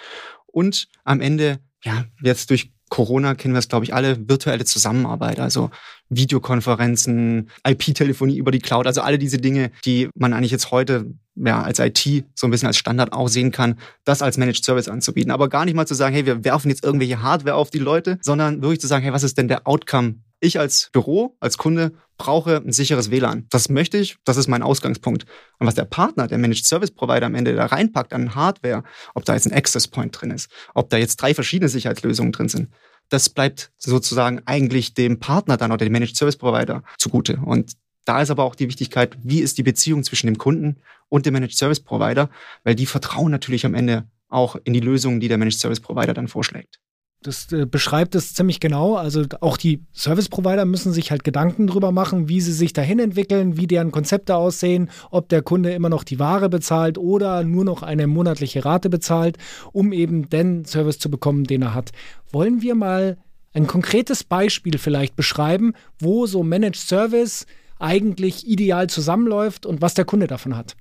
Und 0.47 0.89
am 1.05 1.21
Ende 1.21 1.59
ja, 1.87 2.05
jetzt 2.21 2.49
durch 2.49 2.71
Corona 2.89 3.35
kennen 3.35 3.53
wir 3.53 3.59
es, 3.59 3.67
glaube 3.67 3.85
ich, 3.85 3.93
alle, 3.93 4.29
virtuelle 4.29 4.65
Zusammenarbeit, 4.65 5.39
also 5.39 5.71
Videokonferenzen, 6.09 7.49
IP-Telefonie 7.67 8.37
über 8.37 8.51
die 8.51 8.59
Cloud, 8.59 8.87
also 8.87 9.01
alle 9.01 9.17
diese 9.17 9.37
Dinge, 9.39 9.71
die 9.83 10.09
man 10.15 10.33
eigentlich 10.33 10.51
jetzt 10.51 10.71
heute 10.71 11.13
ja, 11.35 11.61
als 11.61 11.79
IT 11.79 12.25
so 12.33 12.47
ein 12.47 12.51
bisschen 12.51 12.67
als 12.67 12.77
Standard 12.77 13.13
aussehen 13.13 13.51
kann, 13.51 13.77
das 14.05 14.21
als 14.21 14.37
Managed 14.37 14.63
Service 14.63 14.87
anzubieten. 14.87 15.31
Aber 15.31 15.49
gar 15.49 15.65
nicht 15.65 15.75
mal 15.75 15.85
zu 15.85 15.95
sagen, 15.95 16.15
hey, 16.15 16.25
wir 16.25 16.43
werfen 16.43 16.69
jetzt 16.69 16.83
irgendwelche 16.83 17.21
Hardware 17.21 17.55
auf 17.55 17.69
die 17.69 17.79
Leute, 17.79 18.17
sondern 18.21 18.61
wirklich 18.61 18.79
zu 18.79 18.87
sagen, 18.87 19.03
hey, 19.03 19.13
was 19.13 19.23
ist 19.23 19.37
denn 19.37 19.47
der 19.47 19.67
Outcome 19.67 20.15
ich 20.39 20.59
als 20.59 20.89
Büro, 20.91 21.35
als 21.39 21.57
Kunde 21.57 21.93
brauche 22.17 22.57
ein 22.57 22.71
sicheres 22.71 23.11
WLAN. 23.11 23.45
Das 23.49 23.69
möchte 23.69 23.97
ich, 23.97 24.17
das 24.23 24.37
ist 24.37 24.47
mein 24.47 24.63
Ausgangspunkt. 24.63 25.25
Und 25.59 25.67
was 25.67 25.75
der 25.75 25.85
Partner, 25.85 26.27
der 26.27 26.37
Managed 26.37 26.65
Service 26.65 26.91
Provider 26.91 27.25
am 27.25 27.35
Ende 27.35 27.55
da 27.55 27.65
reinpackt 27.65 28.13
an 28.13 28.35
Hardware, 28.35 28.83
ob 29.13 29.25
da 29.25 29.33
jetzt 29.33 29.45
ein 29.45 29.53
Access 29.53 29.87
Point 29.87 30.19
drin 30.19 30.31
ist, 30.31 30.49
ob 30.73 30.89
da 30.89 30.97
jetzt 30.97 31.17
drei 31.17 31.33
verschiedene 31.33 31.69
Sicherheitslösungen 31.69 32.31
drin 32.31 32.49
sind, 32.49 32.69
das 33.09 33.29
bleibt 33.29 33.71
sozusagen 33.77 34.41
eigentlich 34.45 34.93
dem 34.93 35.19
Partner 35.19 35.57
dann 35.57 35.71
oder 35.71 35.85
dem 35.85 35.93
Managed 35.93 36.17
Service 36.17 36.37
Provider 36.37 36.83
zugute. 36.97 37.37
Und 37.37 37.73
da 38.05 38.21
ist 38.21 38.31
aber 38.31 38.43
auch 38.43 38.55
die 38.55 38.67
Wichtigkeit, 38.67 39.17
wie 39.23 39.41
ist 39.41 39.57
die 39.57 39.63
Beziehung 39.63 40.03
zwischen 40.03 40.27
dem 40.27 40.37
Kunden 40.37 40.77
und 41.09 41.25
dem 41.25 41.33
Managed 41.33 41.57
Service 41.57 41.79
Provider, 41.79 42.29
weil 42.63 42.75
die 42.75 42.85
vertrauen 42.85 43.31
natürlich 43.31 43.65
am 43.65 43.73
Ende 43.73 44.07
auch 44.29 44.57
in 44.63 44.73
die 44.73 44.79
Lösungen, 44.79 45.19
die 45.19 45.27
der 45.27 45.37
Managed 45.37 45.59
Service 45.59 45.79
Provider 45.79 46.13
dann 46.13 46.27
vorschlägt. 46.27 46.79
Das 47.23 47.51
äh, 47.51 47.65
beschreibt 47.65 48.15
es 48.15 48.33
ziemlich 48.33 48.59
genau. 48.59 48.95
Also 48.95 49.25
auch 49.41 49.57
die 49.57 49.83
Service-Provider 49.93 50.65
müssen 50.65 50.93
sich 50.93 51.09
halt 51.09 51.23
Gedanken 51.23 51.67
drüber 51.67 51.91
machen, 51.91 52.29
wie 52.29 52.41
sie 52.41 52.53
sich 52.53 52.73
dahin 52.73 52.99
entwickeln, 52.99 53.57
wie 53.57 53.67
deren 53.67 53.91
Konzepte 53.91 54.35
aussehen, 54.35 54.89
ob 55.09 55.27
der 55.29 55.41
Kunde 55.41 55.71
immer 55.71 55.89
noch 55.89 56.03
die 56.03 56.19
Ware 56.19 56.47
bezahlt 56.47 56.97
oder 56.97 57.43
nur 57.43 57.65
noch 57.65 57.81
eine 57.81 58.07
monatliche 58.07 58.63
Rate 58.63 58.89
bezahlt, 58.89 59.37
um 59.73 59.93
eben 59.93 60.29
den 60.29 60.65
Service 60.65 60.99
zu 60.99 61.09
bekommen, 61.09 61.45
den 61.45 61.63
er 61.63 61.73
hat. 61.73 61.91
Wollen 62.31 62.61
wir 62.61 62.75
mal 62.75 63.17
ein 63.53 63.65
konkretes 63.65 64.23
Beispiel 64.23 64.77
vielleicht 64.77 65.15
beschreiben, 65.15 65.73
wo 65.99 66.27
so 66.27 66.43
Managed 66.43 66.75
Service 66.75 67.47
eigentlich 67.79 68.47
ideal 68.47 68.87
zusammenläuft 68.87 69.65
und 69.65 69.81
was 69.81 69.95
der 69.95 70.05
Kunde 70.05 70.27
davon 70.27 70.55
hat? 70.55 70.75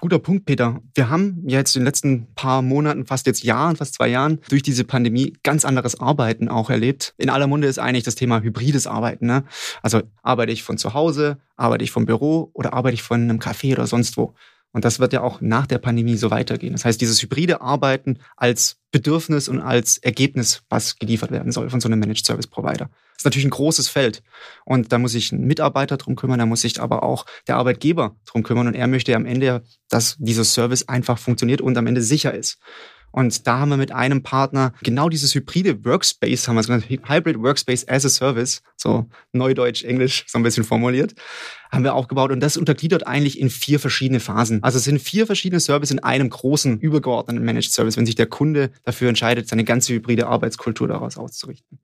Guter 0.00 0.18
Punkt, 0.18 0.44
Peter. 0.44 0.80
Wir 0.94 1.08
haben 1.08 1.42
jetzt 1.46 1.74
in 1.74 1.80
den 1.80 1.86
letzten 1.86 2.26
paar 2.34 2.60
Monaten, 2.60 3.06
fast 3.06 3.26
jetzt 3.26 3.42
Jahren, 3.42 3.74
fast 3.74 3.94
zwei 3.94 4.08
Jahren, 4.08 4.38
durch 4.48 4.62
diese 4.62 4.84
Pandemie 4.84 5.32
ganz 5.42 5.64
anderes 5.64 5.98
Arbeiten 5.98 6.48
auch 6.48 6.68
erlebt. 6.68 7.14
In 7.16 7.30
aller 7.30 7.46
Munde 7.46 7.66
ist 7.68 7.78
eigentlich 7.78 8.04
das 8.04 8.14
Thema 8.14 8.40
hybrides 8.42 8.86
Arbeiten. 8.86 9.26
Ne? 9.26 9.44
Also 9.82 10.02
arbeite 10.22 10.52
ich 10.52 10.62
von 10.62 10.76
zu 10.76 10.92
Hause, 10.92 11.38
arbeite 11.56 11.84
ich 11.84 11.90
vom 11.90 12.04
Büro 12.04 12.50
oder 12.52 12.74
arbeite 12.74 12.94
ich 12.94 13.02
von 13.02 13.22
einem 13.22 13.38
Café 13.38 13.72
oder 13.72 13.86
sonst 13.86 14.16
wo. 14.18 14.34
Und 14.72 14.84
das 14.84 15.00
wird 15.00 15.12
ja 15.12 15.22
auch 15.22 15.40
nach 15.40 15.66
der 15.66 15.78
Pandemie 15.78 16.16
so 16.16 16.30
weitergehen. 16.30 16.72
Das 16.72 16.84
heißt, 16.84 17.00
dieses 17.00 17.22
hybride 17.22 17.60
Arbeiten 17.60 18.18
als 18.36 18.76
Bedürfnis 18.90 19.48
und 19.48 19.60
als 19.60 19.98
Ergebnis, 19.98 20.62
was 20.68 20.98
geliefert 20.98 21.30
werden 21.30 21.52
soll 21.52 21.70
von 21.70 21.80
so 21.80 21.88
einem 21.88 22.00
Managed 22.00 22.26
Service 22.26 22.46
Provider. 22.46 22.90
Das 23.18 23.22
ist 23.22 23.24
natürlich 23.24 23.46
ein 23.46 23.50
großes 23.50 23.88
Feld. 23.88 24.22
Und 24.64 24.92
da 24.92 24.98
muss 24.98 25.12
sich 25.12 25.32
ein 25.32 25.44
Mitarbeiter 25.44 25.96
drum 25.96 26.16
kümmern, 26.16 26.38
da 26.38 26.46
muss 26.46 26.60
sich 26.60 26.80
aber 26.80 27.02
auch 27.02 27.26
der 27.48 27.56
Arbeitgeber 27.56 28.16
drum 28.26 28.42
kümmern. 28.42 28.68
Und 28.68 28.74
er 28.74 28.86
möchte 28.86 29.14
am 29.16 29.26
Ende, 29.26 29.64
dass 29.88 30.16
dieser 30.18 30.44
Service 30.44 30.88
einfach 30.88 31.18
funktioniert 31.18 31.60
und 31.60 31.76
am 31.76 31.86
Ende 31.86 32.02
sicher 32.02 32.34
ist. 32.34 32.58
Und 33.12 33.46
da 33.46 33.58
haben 33.58 33.70
wir 33.70 33.76
mit 33.76 33.92
einem 33.92 34.22
Partner 34.22 34.72
genau 34.82 35.08
dieses 35.08 35.34
hybride 35.34 35.84
Workspace, 35.84 36.46
haben 36.46 36.56
wir 36.56 36.60
es 36.60 36.66
genannt, 36.66 36.88
Hybrid 36.88 37.40
Workspace 37.40 37.88
as 37.88 38.04
a 38.04 38.08
Service, 38.08 38.62
so 38.76 39.06
Neudeutsch, 39.32 39.84
Englisch, 39.84 40.24
so 40.28 40.38
ein 40.38 40.42
bisschen 40.42 40.64
formuliert, 40.64 41.14
haben 41.72 41.84
wir 41.84 41.94
aufgebaut. 41.94 42.30
Und 42.30 42.40
das 42.40 42.56
untergliedert 42.56 43.06
eigentlich 43.06 43.40
in 43.40 43.50
vier 43.50 43.80
verschiedene 43.80 44.20
Phasen. 44.20 44.62
Also 44.62 44.78
es 44.78 44.84
sind 44.84 45.00
vier 45.00 45.26
verschiedene 45.26 45.60
Services 45.60 45.92
in 45.92 46.02
einem 46.02 46.30
großen, 46.30 46.78
übergeordneten 46.80 47.44
Managed 47.44 47.72
Service, 47.72 47.96
wenn 47.96 48.06
sich 48.06 48.14
der 48.14 48.26
Kunde 48.26 48.70
dafür 48.84 49.08
entscheidet, 49.08 49.48
seine 49.48 49.64
ganze 49.64 49.94
hybride 49.94 50.26
Arbeitskultur 50.26 50.88
daraus 50.88 51.16
auszurichten. 51.16 51.78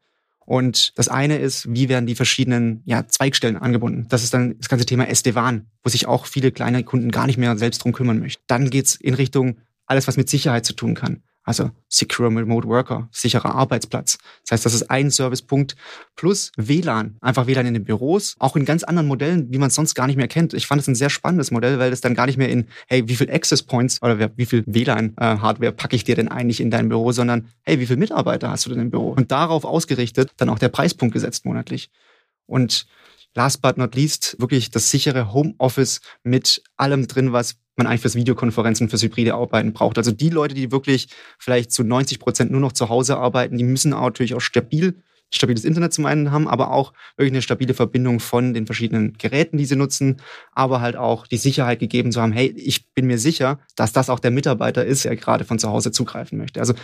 Und 0.47 0.93
das 0.99 1.09
eine 1.09 1.39
ist, 1.39 1.73
wie 1.73 1.89
werden 1.89 2.07
die 2.07 2.15
verschiedenen 2.15 2.83
ja, 2.85 3.07
Zweigstellen 3.07 3.57
angebunden. 3.57 4.07
Das 4.11 4.23
ist 4.23 4.35
dann 4.35 4.59
das 4.59 4.69
ganze 4.69 4.85
Thema 4.85 5.09
SD-WAN, 5.09 5.67
wo 5.83 5.89
sich 5.89 6.07
auch 6.07 6.27
viele 6.27 6.53
kleine 6.53 6.85
Kunden 6.85 7.11
gar 7.11 7.27
nicht 7.27 7.39
mehr 7.39 7.57
selbst 7.57 7.83
drum 7.83 7.93
kümmern 7.93 8.19
möchten. 8.19 8.43
Dann 8.47 8.69
geht's 8.69 8.95
in 8.97 9.15
Richtung 9.15 9.57
alles, 9.87 10.07
was 10.09 10.17
mit 10.17 10.29
Sicherheit 10.29 10.65
zu 10.65 10.75
tun 10.75 10.95
kann. 10.95 11.23
Also 11.47 11.71
Secure 11.91 12.29
Remote 12.29 12.67
Worker, 12.67 13.07
sicherer 13.13 13.55
Arbeitsplatz. 13.55 14.17
Das 14.43 14.53
heißt, 14.53 14.65
das 14.65 14.73
ist 14.73 14.91
ein 14.91 15.11
Servicepunkt 15.11 15.77
plus 16.17 16.51
WLAN. 16.57 17.19
Einfach 17.21 17.47
WLAN 17.47 17.67
in 17.67 17.75
den 17.75 17.85
Büros, 17.85 18.35
auch 18.39 18.57
in 18.57 18.65
ganz 18.65 18.83
anderen 18.83 19.07
Modellen, 19.07 19.53
wie 19.53 19.59
man 19.59 19.69
es 19.69 19.75
sonst 19.75 19.95
gar 19.95 20.07
nicht 20.07 20.17
mehr 20.17 20.27
kennt. 20.27 20.55
Ich 20.55 20.67
fand 20.67 20.81
es 20.81 20.89
ein 20.89 20.95
sehr 20.95 21.11
spannendes 21.11 21.51
Modell, 21.51 21.79
weil 21.79 21.93
es 21.93 22.01
dann 22.01 22.15
gar 22.15 22.25
nicht 22.25 22.39
mehr 22.39 22.49
in, 22.49 22.67
hey, 22.87 23.07
wie 23.09 23.15
viel 23.17 23.31
Access 23.31 23.63
Points 23.63 24.01
oder 24.03 24.31
wie 24.37 24.47
viel 24.47 24.65
WLAN-Hardware 24.67 25.73
äh, 25.73 25.75
packe 25.75 25.97
ich 25.97 26.05
dir 26.05 26.17
denn 26.17 26.29
eigentlich 26.29 26.61
in 26.61 26.71
dein 26.71 26.89
Büro, 26.89 27.13
sondern 27.13 27.49
hey, 27.63 27.79
wie 27.79 27.87
viele 27.87 27.99
Mitarbeiter 27.99 28.51
hast 28.51 28.65
du 28.65 28.71
denn 28.71 28.81
im 28.81 28.91
Büro? 28.91 29.11
Und 29.11 29.31
darauf 29.31 29.67
ausgerichtet 29.67 30.33
dann 30.39 30.49
auch 30.49 30.59
der 30.59 30.71
Preispunkt 30.71 31.13
gesetzt 31.13 31.45
monatlich. 31.45 31.91
Und 32.47 32.87
last 33.35 33.63
but 33.63 33.77
not 33.77 33.95
least 33.95 34.37
wirklich 34.39 34.71
das 34.71 34.91
sichere 34.91 35.33
Homeoffice 35.33 36.01
mit 36.23 36.63
allem 36.77 37.07
drin, 37.07 37.33
was 37.33 37.57
man 37.77 37.87
eigentlich 37.87 38.03
fürs 38.03 38.15
Videokonferenzen, 38.15 38.89
fürs 38.89 39.03
hybride 39.03 39.35
Arbeiten 39.35 39.73
braucht. 39.73 39.99
Also 39.99 40.13
die 40.13 40.31
Leute, 40.31 40.55
die 40.55 40.71
wirklich 40.71 41.09
vielleicht 41.39 41.73
zu 41.73 41.83
90 41.83 42.21
Prozent 42.21 42.51
nur 42.51 42.61
noch 42.61 42.73
zu 42.73 42.89
Hause 42.89 43.17
arbeiten, 43.17 43.59
die 43.59 43.65
müssen 43.65 43.93
auch 43.93 44.03
natürlich 44.03 44.35
auch 44.35 44.41
stabil 44.41 45.03
stabiles 45.31 45.65
Internet 45.65 45.93
zum 45.93 46.07
einen 46.07 46.31
haben, 46.31 46.49
aber 46.49 46.71
auch 46.71 46.93
wirklich 47.17 47.33
eine 47.33 47.43
stabile 47.43 47.75
Verbindung 47.75 48.21
von 48.21 48.55
den 48.55 48.67
verschiedenen 48.67 49.15
Geräten, 49.15 49.57
die 49.57 49.67
sie 49.67 49.77
nutzen, 49.77 50.21
aber 50.53 50.81
halt 50.81 50.97
auch 50.97 51.27
die 51.27 51.39
Sicherheit 51.39 51.81
gegeben 51.81 52.13
zu 52.13 52.23
haben, 52.23 52.33
hey, 52.33 52.55
ich 52.57 52.93
bin 52.93 53.07
mir 53.07 53.19
sicher, 53.19 53.59
dass 53.75 53.93
das 53.93 54.11
auch 54.11 54.21
der 54.21 54.31
Mitarbeiter 54.31 54.85
ist, 54.85 55.05
der 55.05 55.17
gerade 55.17 55.45
von 55.45 55.59
zu 55.59 55.69
Hause 55.69 55.91
zugreifen 55.91 56.39
möchte. 56.39 56.61
Also 56.61 56.75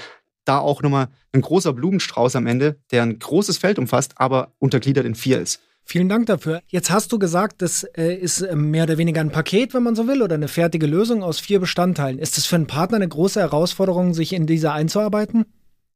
da 0.44 0.58
auch 0.58 0.82
nochmal 0.82 1.08
ein 1.32 1.42
großer 1.42 1.72
Blumenstrauß 1.72 2.34
am 2.36 2.46
Ende, 2.46 2.80
der 2.90 3.02
ein 3.02 3.18
großes 3.18 3.58
Feld 3.58 3.78
umfasst, 3.78 4.14
aber 4.16 4.52
untergliedert 4.58 5.06
in 5.06 5.14
vier 5.14 5.40
ist. 5.40 5.60
Vielen 5.90 6.08
Dank 6.08 6.26
dafür. 6.26 6.62
Jetzt 6.68 6.92
hast 6.92 7.10
du 7.10 7.18
gesagt, 7.18 7.62
das 7.62 7.82
äh, 7.82 8.14
ist 8.14 8.42
äh, 8.42 8.54
mehr 8.54 8.84
oder 8.84 8.96
weniger 8.96 9.20
ein 9.20 9.32
Paket, 9.32 9.74
wenn 9.74 9.82
man 9.82 9.96
so 9.96 10.06
will, 10.06 10.22
oder 10.22 10.36
eine 10.36 10.46
fertige 10.46 10.86
Lösung 10.86 11.24
aus 11.24 11.40
vier 11.40 11.58
Bestandteilen. 11.58 12.20
Ist 12.20 12.38
es 12.38 12.46
für 12.46 12.54
einen 12.54 12.68
Partner 12.68 12.94
eine 12.98 13.08
große 13.08 13.40
Herausforderung, 13.40 14.14
sich 14.14 14.32
in 14.32 14.46
diese 14.46 14.70
einzuarbeiten? 14.70 15.46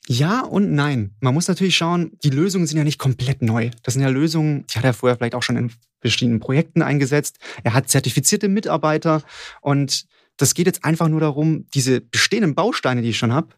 Ja 0.08 0.40
und 0.40 0.72
nein. 0.72 1.14
Man 1.20 1.32
muss 1.32 1.46
natürlich 1.46 1.76
schauen, 1.76 2.10
die 2.24 2.30
Lösungen 2.30 2.66
sind 2.66 2.76
ja 2.76 2.82
nicht 2.82 2.98
komplett 2.98 3.40
neu. 3.40 3.70
Das 3.84 3.94
sind 3.94 4.02
ja 4.02 4.08
Lösungen, 4.08 4.66
die 4.66 4.78
hat 4.78 4.84
er 4.84 4.94
vorher 4.94 5.16
vielleicht 5.16 5.36
auch 5.36 5.44
schon 5.44 5.56
in 5.56 5.70
verschiedenen 6.00 6.40
Projekten 6.40 6.82
eingesetzt. 6.82 7.38
Er 7.62 7.72
hat 7.72 7.88
zertifizierte 7.88 8.48
Mitarbeiter 8.48 9.22
und 9.60 10.06
das 10.38 10.54
geht 10.54 10.66
jetzt 10.66 10.84
einfach 10.84 11.06
nur 11.06 11.20
darum, 11.20 11.68
diese 11.72 12.00
bestehenden 12.00 12.56
Bausteine, 12.56 13.00
die 13.00 13.10
ich 13.10 13.18
schon 13.18 13.32
habe, 13.32 13.50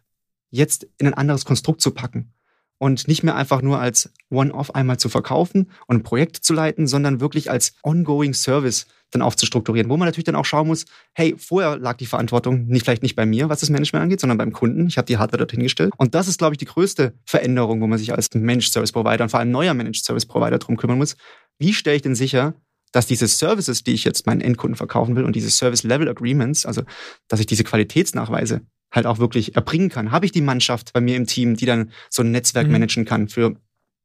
jetzt 0.51 0.85
in 0.99 1.07
ein 1.07 1.15
anderes 1.15 1.45
Konstrukt 1.45 1.81
zu 1.81 1.89
packen 1.89 2.31
und 2.79 3.07
nicht 3.07 3.23
mehr 3.23 3.35
einfach 3.35 3.61
nur 3.61 3.79
als 3.79 4.11
One-Off 4.29 4.75
einmal 4.75 4.97
zu 4.97 5.09
verkaufen 5.09 5.71
und 5.87 5.97
ein 5.97 6.03
Projekt 6.03 6.37
zu 6.37 6.53
leiten, 6.53 6.87
sondern 6.87 7.19
wirklich 7.19 7.49
als 7.49 7.73
ongoing 7.83 8.33
Service 8.33 8.87
dann 9.11 9.21
aufzustrukturieren, 9.21 9.89
wo 9.89 9.97
man 9.97 10.07
natürlich 10.07 10.25
dann 10.25 10.35
auch 10.35 10.45
schauen 10.45 10.67
muss, 10.67 10.85
hey, 11.13 11.35
vorher 11.37 11.77
lag 11.77 11.97
die 11.97 12.05
Verantwortung 12.05 12.67
nicht 12.67 12.83
vielleicht 12.83 13.03
nicht 13.03 13.15
bei 13.15 13.25
mir, 13.25 13.49
was 13.49 13.61
das 13.61 13.69
Management 13.69 14.03
angeht, 14.03 14.19
sondern 14.19 14.37
beim 14.37 14.51
Kunden. 14.51 14.87
Ich 14.87 14.97
habe 14.97 15.05
die 15.05 15.17
Hardware 15.17 15.37
dorthin 15.37 15.61
gestellt. 15.61 15.93
Und 15.97 16.13
das 16.13 16.27
ist, 16.27 16.37
glaube 16.37 16.53
ich, 16.53 16.57
die 16.57 16.65
größte 16.65 17.13
Veränderung, 17.25 17.81
wo 17.81 17.87
man 17.87 17.99
sich 17.99 18.13
als 18.13 18.27
Managed 18.33 18.71
Service 18.71 18.91
Provider 18.91 19.23
und 19.23 19.29
vor 19.29 19.39
allem 19.39 19.51
neuer 19.51 19.73
Managed 19.73 20.03
Service 20.03 20.25
Provider 20.25 20.57
drum 20.57 20.75
kümmern 20.75 20.97
muss. 20.97 21.15
Wie 21.57 21.73
stelle 21.73 21.95
ich 21.95 22.01
denn 22.01 22.15
sicher, 22.15 22.55
dass 22.91 23.07
diese 23.07 23.27
Services, 23.27 23.83
die 23.83 23.93
ich 23.93 24.03
jetzt 24.03 24.25
meinen 24.25 24.41
Endkunden 24.41 24.75
verkaufen 24.75 25.15
will 25.15 25.23
und 25.23 25.35
diese 25.35 25.51
Service 25.51 25.83
Level 25.83 26.09
Agreements, 26.09 26.65
also 26.65 26.83
dass 27.27 27.39
ich 27.39 27.45
diese 27.45 27.63
Qualitätsnachweise 27.63 28.61
halt 28.91 29.05
auch 29.05 29.19
wirklich 29.19 29.55
erbringen 29.55 29.89
kann. 29.89 30.11
Habe 30.11 30.25
ich 30.25 30.31
die 30.31 30.41
Mannschaft 30.41 30.93
bei 30.93 31.01
mir 31.01 31.15
im 31.15 31.27
Team, 31.27 31.55
die 31.55 31.65
dann 31.65 31.91
so 32.09 32.23
ein 32.23 32.31
Netzwerk 32.31 32.67
mhm. 32.67 32.73
managen 32.73 33.05
kann 33.05 33.27
für 33.27 33.55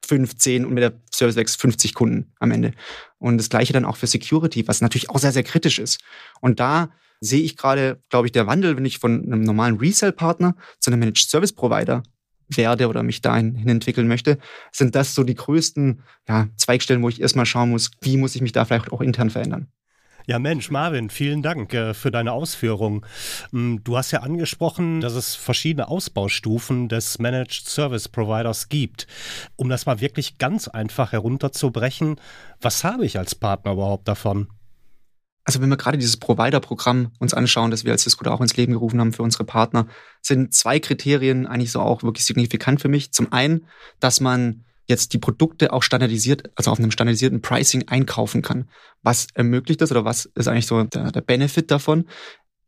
15 0.06 0.64
und 0.64 0.74
mit 0.74 0.82
der 0.82 1.00
Servicex 1.12 1.56
50 1.56 1.94
Kunden 1.94 2.32
am 2.40 2.50
Ende. 2.50 2.72
Und 3.18 3.38
das 3.38 3.48
gleiche 3.48 3.72
dann 3.72 3.84
auch 3.84 3.96
für 3.96 4.06
Security, 4.06 4.66
was 4.66 4.80
natürlich 4.80 5.10
auch 5.10 5.18
sehr, 5.18 5.32
sehr 5.32 5.44
kritisch 5.44 5.78
ist. 5.78 6.00
Und 6.40 6.60
da 6.60 6.90
sehe 7.20 7.42
ich 7.42 7.56
gerade, 7.56 8.02
glaube 8.10 8.26
ich, 8.26 8.32
der 8.32 8.48
Wandel, 8.48 8.76
wenn 8.76 8.84
ich 8.84 8.98
von 8.98 9.24
einem 9.24 9.42
normalen 9.42 9.76
Resell-Partner 9.76 10.56
zu 10.80 10.90
einem 10.90 11.00
Managed 11.00 11.28
Service 11.28 11.52
Provider 11.52 12.02
werde 12.48 12.88
oder 12.88 13.02
mich 13.02 13.22
dahin 13.22 13.66
entwickeln 13.68 14.08
möchte, 14.08 14.38
sind 14.72 14.94
das 14.94 15.14
so 15.14 15.22
die 15.22 15.36
größten 15.36 16.02
ja, 16.28 16.48
Zweigstellen, 16.56 17.02
wo 17.02 17.08
ich 17.08 17.20
erstmal 17.20 17.46
schauen 17.46 17.70
muss, 17.70 17.92
wie 18.00 18.16
muss 18.16 18.34
ich 18.34 18.42
mich 18.42 18.52
da 18.52 18.64
vielleicht 18.64 18.92
auch 18.92 19.00
intern 19.00 19.30
verändern. 19.30 19.68
Ja, 20.26 20.38
Mensch, 20.38 20.70
Marvin, 20.70 21.10
vielen 21.10 21.42
Dank 21.42 21.74
äh, 21.74 21.94
für 21.94 22.12
deine 22.12 22.32
Ausführungen. 22.32 23.04
Mm, 23.50 23.78
du 23.82 23.96
hast 23.96 24.12
ja 24.12 24.20
angesprochen, 24.20 25.00
dass 25.00 25.14
es 25.14 25.34
verschiedene 25.34 25.88
Ausbaustufen 25.88 26.88
des 26.88 27.18
Managed 27.18 27.66
Service 27.66 28.08
Providers 28.08 28.68
gibt. 28.68 29.08
Um 29.56 29.68
das 29.68 29.86
mal 29.86 30.00
wirklich 30.00 30.38
ganz 30.38 30.68
einfach 30.68 31.10
herunterzubrechen, 31.10 32.20
was 32.60 32.84
habe 32.84 33.04
ich 33.04 33.18
als 33.18 33.34
Partner 33.34 33.72
überhaupt 33.72 34.06
davon? 34.06 34.48
Also 35.44 35.60
wenn 35.60 35.70
wir 35.70 35.76
gerade 35.76 35.98
dieses 35.98 36.18
Provider-Programm 36.18 37.10
uns 37.18 37.34
anschauen, 37.34 37.72
das 37.72 37.84
wir 37.84 37.90
als 37.90 38.04
Cisco 38.04 38.22
da 38.22 38.30
auch 38.30 38.40
ins 38.40 38.56
Leben 38.56 38.74
gerufen 38.74 39.00
haben 39.00 39.12
für 39.12 39.24
unsere 39.24 39.44
Partner, 39.44 39.88
sind 40.20 40.54
zwei 40.54 40.78
Kriterien 40.78 41.48
eigentlich 41.48 41.72
so 41.72 41.80
auch 41.80 42.04
wirklich 42.04 42.24
signifikant 42.24 42.80
für 42.80 42.88
mich. 42.88 43.12
Zum 43.12 43.32
einen, 43.32 43.66
dass 43.98 44.20
man 44.20 44.64
jetzt 44.86 45.12
die 45.12 45.18
Produkte 45.18 45.72
auch 45.72 45.82
standardisiert, 45.82 46.50
also 46.56 46.70
auf 46.70 46.78
einem 46.78 46.90
standardisierten 46.90 47.40
Pricing 47.40 47.88
einkaufen 47.88 48.42
kann. 48.42 48.68
Was 49.02 49.28
ermöglicht 49.34 49.80
das 49.80 49.90
oder 49.90 50.04
was 50.04 50.26
ist 50.34 50.48
eigentlich 50.48 50.66
so 50.66 50.82
der, 50.84 51.12
der 51.12 51.20
Benefit 51.20 51.70
davon? 51.70 52.06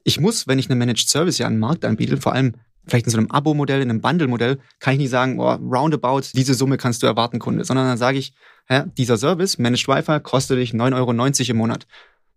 Ich 0.05 0.21
muss, 0.21 0.47
wenn 0.47 0.59
ich 0.59 0.67
eine 0.67 0.77
Managed 0.77 1.09
Service 1.09 1.39
ja 1.39 1.47
an 1.47 1.55
den 1.55 1.61
Markt 1.61 1.85
anbiete, 1.85 2.17
vor 2.19 2.33
allem 2.33 2.55
vielleicht 2.87 3.07
in 3.07 3.13
so 3.13 3.19
einem 3.19 3.31
Abo-Modell, 3.31 3.81
in 3.81 3.91
einem 3.91 4.01
Bundle-Modell, 4.01 4.59
kann 4.79 4.95
ich 4.95 4.99
nicht 4.99 5.11
sagen, 5.11 5.39
oh, 5.41 5.53
roundabout, 5.55 6.23
diese 6.35 6.55
Summe 6.55 6.77
kannst 6.77 7.03
du 7.03 7.07
erwarten, 7.07 7.39
Kunde, 7.39 7.65
sondern 7.65 7.87
dann 7.87 7.99
sage 7.99 8.19
ich, 8.19 8.35
hä, 8.67 8.83
dieser 8.99 9.17
Service, 9.17 9.59
Managed 9.59 9.89
Wi-Fi, 9.89 10.21
kostet 10.21 10.59
dich 10.59 10.73
9,90 10.73 10.95
Euro 10.95 11.51
im 11.51 11.57
Monat. 11.57 11.87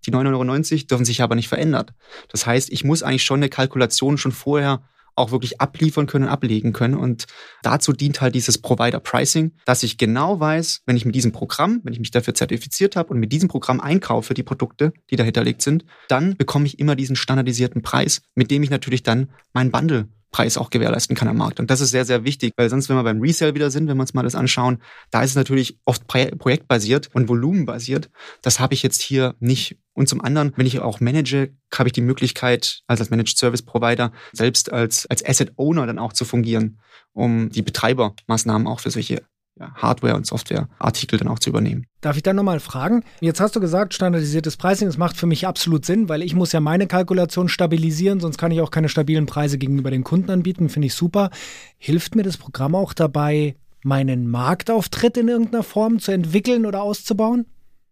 Die 0.06 0.12
9,90 0.12 0.72
Euro 0.74 0.84
dürfen 0.86 1.06
sich 1.06 1.22
aber 1.22 1.36
nicht 1.36 1.50
verändern. 1.50 1.88
Das 2.30 2.46
heißt, 2.46 2.72
ich 2.72 2.84
muss 2.84 3.04
eigentlich 3.04 3.24
schon 3.24 3.40
eine 3.40 3.50
Kalkulation 3.50 4.18
schon 4.18 4.32
vorher 4.32 4.84
auch 5.18 5.32
wirklich 5.32 5.60
abliefern 5.60 6.08
können, 6.08 6.28
ablegen 6.28 6.74
können. 6.74 6.96
Und 6.96 7.26
dazu 7.64 7.94
dient 7.94 8.22
halt 8.22 8.36
dieses 8.36 8.58
Provider 8.58 9.00
Pricing, 9.00 9.52
dass 9.66 9.84
ich 9.84 9.98
genau 9.98 10.40
weiß, 10.40 10.82
wenn 10.86 10.98
ich 10.98 11.06
mit 11.06 11.16
diesem 11.16 11.32
Programm, 11.32 11.82
wenn 11.84 11.94
ich 11.94 12.00
mich 12.00 12.12
dafür 12.12 12.34
zertifiziert 12.34 12.96
habe 12.96 13.10
und 13.10 13.20
mit 13.20 13.32
diesem 13.32 13.50
Programm 13.50 13.80
einkaufe, 13.80 14.34
die 14.34 14.44
Produkte, 14.44 14.94
die 15.10 15.16
dahinterlegt 15.16 15.62
sind, 15.62 15.86
dann 16.08 16.38
bekomme 16.38 16.66
ich 16.66 16.80
immer 16.80 16.96
diesen 16.96 17.16
standardisierten 17.16 17.82
Preis, 17.82 18.22
mit 18.36 18.52
dem 18.52 18.64
ich 18.64 18.70
natürlich 18.70 19.04
dann 19.04 19.30
mein 19.54 19.72
Bundle 19.72 20.08
Preis 20.38 20.56
auch 20.56 20.70
gewährleisten 20.70 21.16
kann 21.16 21.28
am 21.28 21.38
Markt. 21.38 21.60
Und 21.60 21.72
das 21.72 21.82
ist 21.82 21.90
sehr, 21.90 22.06
sehr 22.06 22.24
wichtig, 22.24 22.54
weil 22.58 22.70
sonst, 22.70 22.90
wenn 22.90 22.96
wir 22.96 23.04
beim 23.04 23.20
Resale 23.22 23.56
wieder 23.56 23.72
sind, 23.72 23.88
wenn 23.88 23.98
wir 23.98 24.02
uns 24.02 24.14
mal 24.14 24.22
das 24.22 24.36
anschauen, 24.36 24.78
da 25.10 25.24
ist 25.24 25.32
es 25.32 25.36
natürlich 25.36 25.80
oft 25.84 26.06
projektbasiert 26.06 27.10
und 27.16 27.28
volumenbasiert. 27.28 28.12
Das 28.44 28.60
habe 28.60 28.76
ich 28.76 28.84
jetzt 28.84 29.02
hier 29.02 29.34
nicht. 29.40 29.80
Und 29.94 30.08
zum 30.08 30.22
anderen, 30.22 30.54
wenn 30.56 30.68
ich 30.68 30.80
auch 30.80 31.00
manage, 31.00 31.56
habe 31.74 31.90
ich 31.90 31.94
die 31.94 32.02
Möglichkeit, 32.02 32.82
also 32.86 33.02
als 33.02 33.10
Managed 33.10 33.36
Service 33.36 33.64
Provider, 33.64 34.12
selbst 34.32 34.72
als, 34.72 35.08
als 35.08 35.26
Asset 35.26 35.54
Owner 35.56 35.88
dann 35.88 35.98
auch 35.98 36.14
zu 36.14 36.24
fungieren, 36.24 36.82
um 37.14 37.50
die 37.50 37.64
Betreibermaßnahmen 37.64 38.68
auch 38.68 38.82
für 38.82 38.92
solche 38.92 39.24
ja, 39.60 39.74
Hardware- 39.76 40.16
und 40.16 40.26
Softwareartikel 40.26 41.20
dann 41.20 41.28
auch 41.28 41.40
zu 41.40 41.50
übernehmen. 41.50 41.86
Darf 42.02 42.16
ich 42.16 42.24
dann 42.24 42.36
nochmal 42.36 42.60
fragen? 42.60 43.04
Jetzt 43.22 43.40
hast 43.42 43.56
du 43.56 43.60
gesagt, 43.60 43.94
standardisiertes 43.94 44.58
Pricing, 44.58 44.88
das 44.88 44.98
macht 44.98 45.18
für 45.18 45.26
mich 45.26 45.48
absolut 45.48 45.86
Sinn, 45.86 46.10
weil 46.10 46.22
ich 46.22 46.36
muss 46.36 46.52
ja 46.52 46.60
meine 46.60 46.88
Kalkulation 46.88 47.50
stabilisieren, 47.50 48.20
sonst 48.20 48.38
kann 48.38 48.52
ich 48.52 48.62
auch 48.62 48.72
keine 48.72 48.90
stabilen 48.90 49.26
Preise 49.26 49.58
gegenüber 49.58 49.92
den 49.92 50.04
Kunden 50.04 50.30
anbieten, 50.32 50.70
finde 50.70 50.88
ich 50.88 50.94
super. 50.94 51.30
Hilft 51.78 52.16
mir 52.16 52.24
das 52.24 52.38
Programm 52.38 52.76
auch 52.76 52.94
dabei, 52.94 53.56
meinen 53.84 54.28
Marktauftritt 54.30 55.18
in 55.18 55.28
irgendeiner 55.28 55.64
Form 55.64 56.00
zu 56.00 56.12
entwickeln 56.12 56.66
oder 56.66 56.82
auszubauen? 56.82 57.46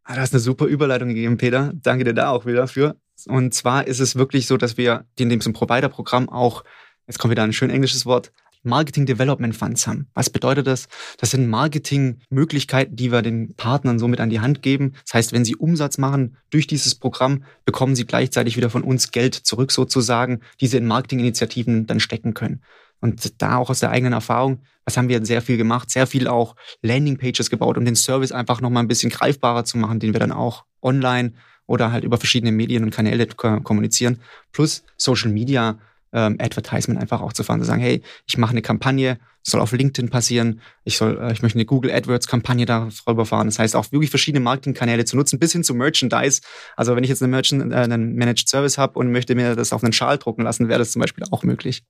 Ah, 0.03 0.15
da 0.15 0.21
hast 0.21 0.33
eine 0.33 0.39
super 0.39 0.65
Überleitung 0.65 1.09
gegeben, 1.09 1.37
Peter. 1.37 1.73
Danke 1.73 2.03
dir 2.03 2.13
da 2.13 2.29
auch 2.29 2.45
wieder 2.45 2.67
für. 2.67 2.95
Und 3.27 3.53
zwar 3.53 3.87
ist 3.87 3.99
es 3.99 4.15
wirklich 4.15 4.45
so, 4.45 4.57
dass 4.57 4.77
wir 4.77 5.05
in 5.17 5.29
dem 5.29 5.39
Provider-Programm 5.39 6.29
auch, 6.29 6.63
jetzt 7.07 7.17
kommt 7.17 7.31
wieder 7.31 7.43
ein 7.43 7.53
schön 7.53 7.71
englisches 7.71 8.05
Wort, 8.05 8.31
Marketing 8.65 9.05
Development 9.05 9.55
Funds 9.55 9.87
haben. 9.87 10.07
Was 10.13 10.29
bedeutet 10.29 10.67
das? 10.67 10.87
Das 11.17 11.31
sind 11.31 11.47
Marketingmöglichkeiten, 11.49 12.95
die 12.95 13.11
wir 13.11 13.21
den 13.21 13.55
Partnern 13.55 13.99
somit 13.99 14.19
an 14.19 14.29
die 14.29 14.39
Hand 14.39 14.61
geben. 14.61 14.93
Das 15.03 15.13
heißt, 15.13 15.33
wenn 15.33 15.45
sie 15.45 15.55
Umsatz 15.55 15.97
machen 15.97 16.37
durch 16.49 16.67
dieses 16.67 16.95
Programm, 16.95 17.43
bekommen 17.65 17.95
sie 17.95 18.05
gleichzeitig 18.05 18.57
wieder 18.57 18.69
von 18.69 18.83
uns 18.83 19.11
Geld 19.11 19.35
zurück 19.35 19.71
sozusagen, 19.71 20.41
die 20.59 20.67
sie 20.67 20.77
in 20.77 20.87
Marketinginitiativen 20.87 21.87
dann 21.87 21.99
stecken 21.99 22.33
können. 22.33 22.61
Und 22.99 23.41
da 23.41 23.57
auch 23.57 23.69
aus 23.69 23.81
der 23.81 23.91
eigenen 23.91 24.13
Erfahrung, 24.13 24.61
was 24.83 24.97
haben 24.97 25.09
wir 25.09 25.25
sehr 25.25 25.41
viel 25.41 25.57
gemacht? 25.57 25.89
Sehr 25.89 26.07
viel 26.07 26.27
auch 26.27 26.55
Landingpages 26.81 27.49
gebaut, 27.49 27.77
um 27.77 27.85
den 27.85 27.95
Service 27.95 28.31
einfach 28.31 28.61
nochmal 28.61 28.83
ein 28.83 28.87
bisschen 28.87 29.09
greifbarer 29.09 29.65
zu 29.65 29.77
machen, 29.77 29.99
den 29.99 30.13
wir 30.13 30.19
dann 30.19 30.31
auch 30.31 30.65
online 30.81 31.33
oder 31.67 31.91
halt 31.91 32.03
über 32.03 32.17
verschiedene 32.17 32.51
Medien 32.51 32.83
und 32.83 32.91
Kanäle 32.91 33.27
kommunizieren. 33.27 34.19
Plus 34.51 34.83
Social 34.97 35.31
Media 35.31 35.79
ähm, 36.15 36.37
Advertisement 36.39 36.99
einfach 36.99 37.21
auch 37.21 37.33
zu 37.33 37.43
fahren, 37.43 37.59
zu 37.59 37.65
sagen, 37.65 37.81
hey, 37.81 38.01
ich 38.25 38.37
mache 38.37 38.51
eine 38.51 38.61
Kampagne, 38.61 39.19
soll 39.43 39.59
auf 39.59 39.73
LinkedIn 39.73 40.09
passieren, 40.09 40.61
ich 40.85 40.97
soll, 40.97 41.19
äh, 41.19 41.33
ich 41.33 41.41
möchte 41.41 41.57
eine 41.57 41.65
Google 41.65 41.91
AdWords 41.91 42.27
Kampagne 42.27 42.65
darüber 42.65 43.25
fahren. 43.25 43.47
Das 43.47 43.59
heißt 43.59 43.75
auch 43.75 43.91
wirklich 43.91 44.09
verschiedene 44.09 44.43
Marketingkanäle 44.43 45.03
zu 45.05 45.17
nutzen, 45.17 45.37
bis 45.37 45.51
hin 45.51 45.63
zu 45.63 45.75
Merchandise. 45.75 46.41
Also 46.77 46.95
wenn 46.95 47.03
ich 47.03 47.09
jetzt 47.09 47.21
eine 47.21 47.29
Merchant, 47.29 47.71
äh, 47.71 47.75
einen 47.75 48.15
Managed 48.15 48.47
Service 48.47 48.77
habe 48.77 48.97
und 48.97 49.11
möchte 49.11 49.35
mir 49.35 49.55
das 49.55 49.73
auf 49.73 49.83
einen 49.83 49.93
Schal 49.93 50.17
drucken 50.17 50.43
lassen, 50.43 50.69
wäre 50.69 50.79
das 50.79 50.91
zum 50.91 51.01
Beispiel 51.01 51.25
auch 51.29 51.43
möglich. 51.43 51.83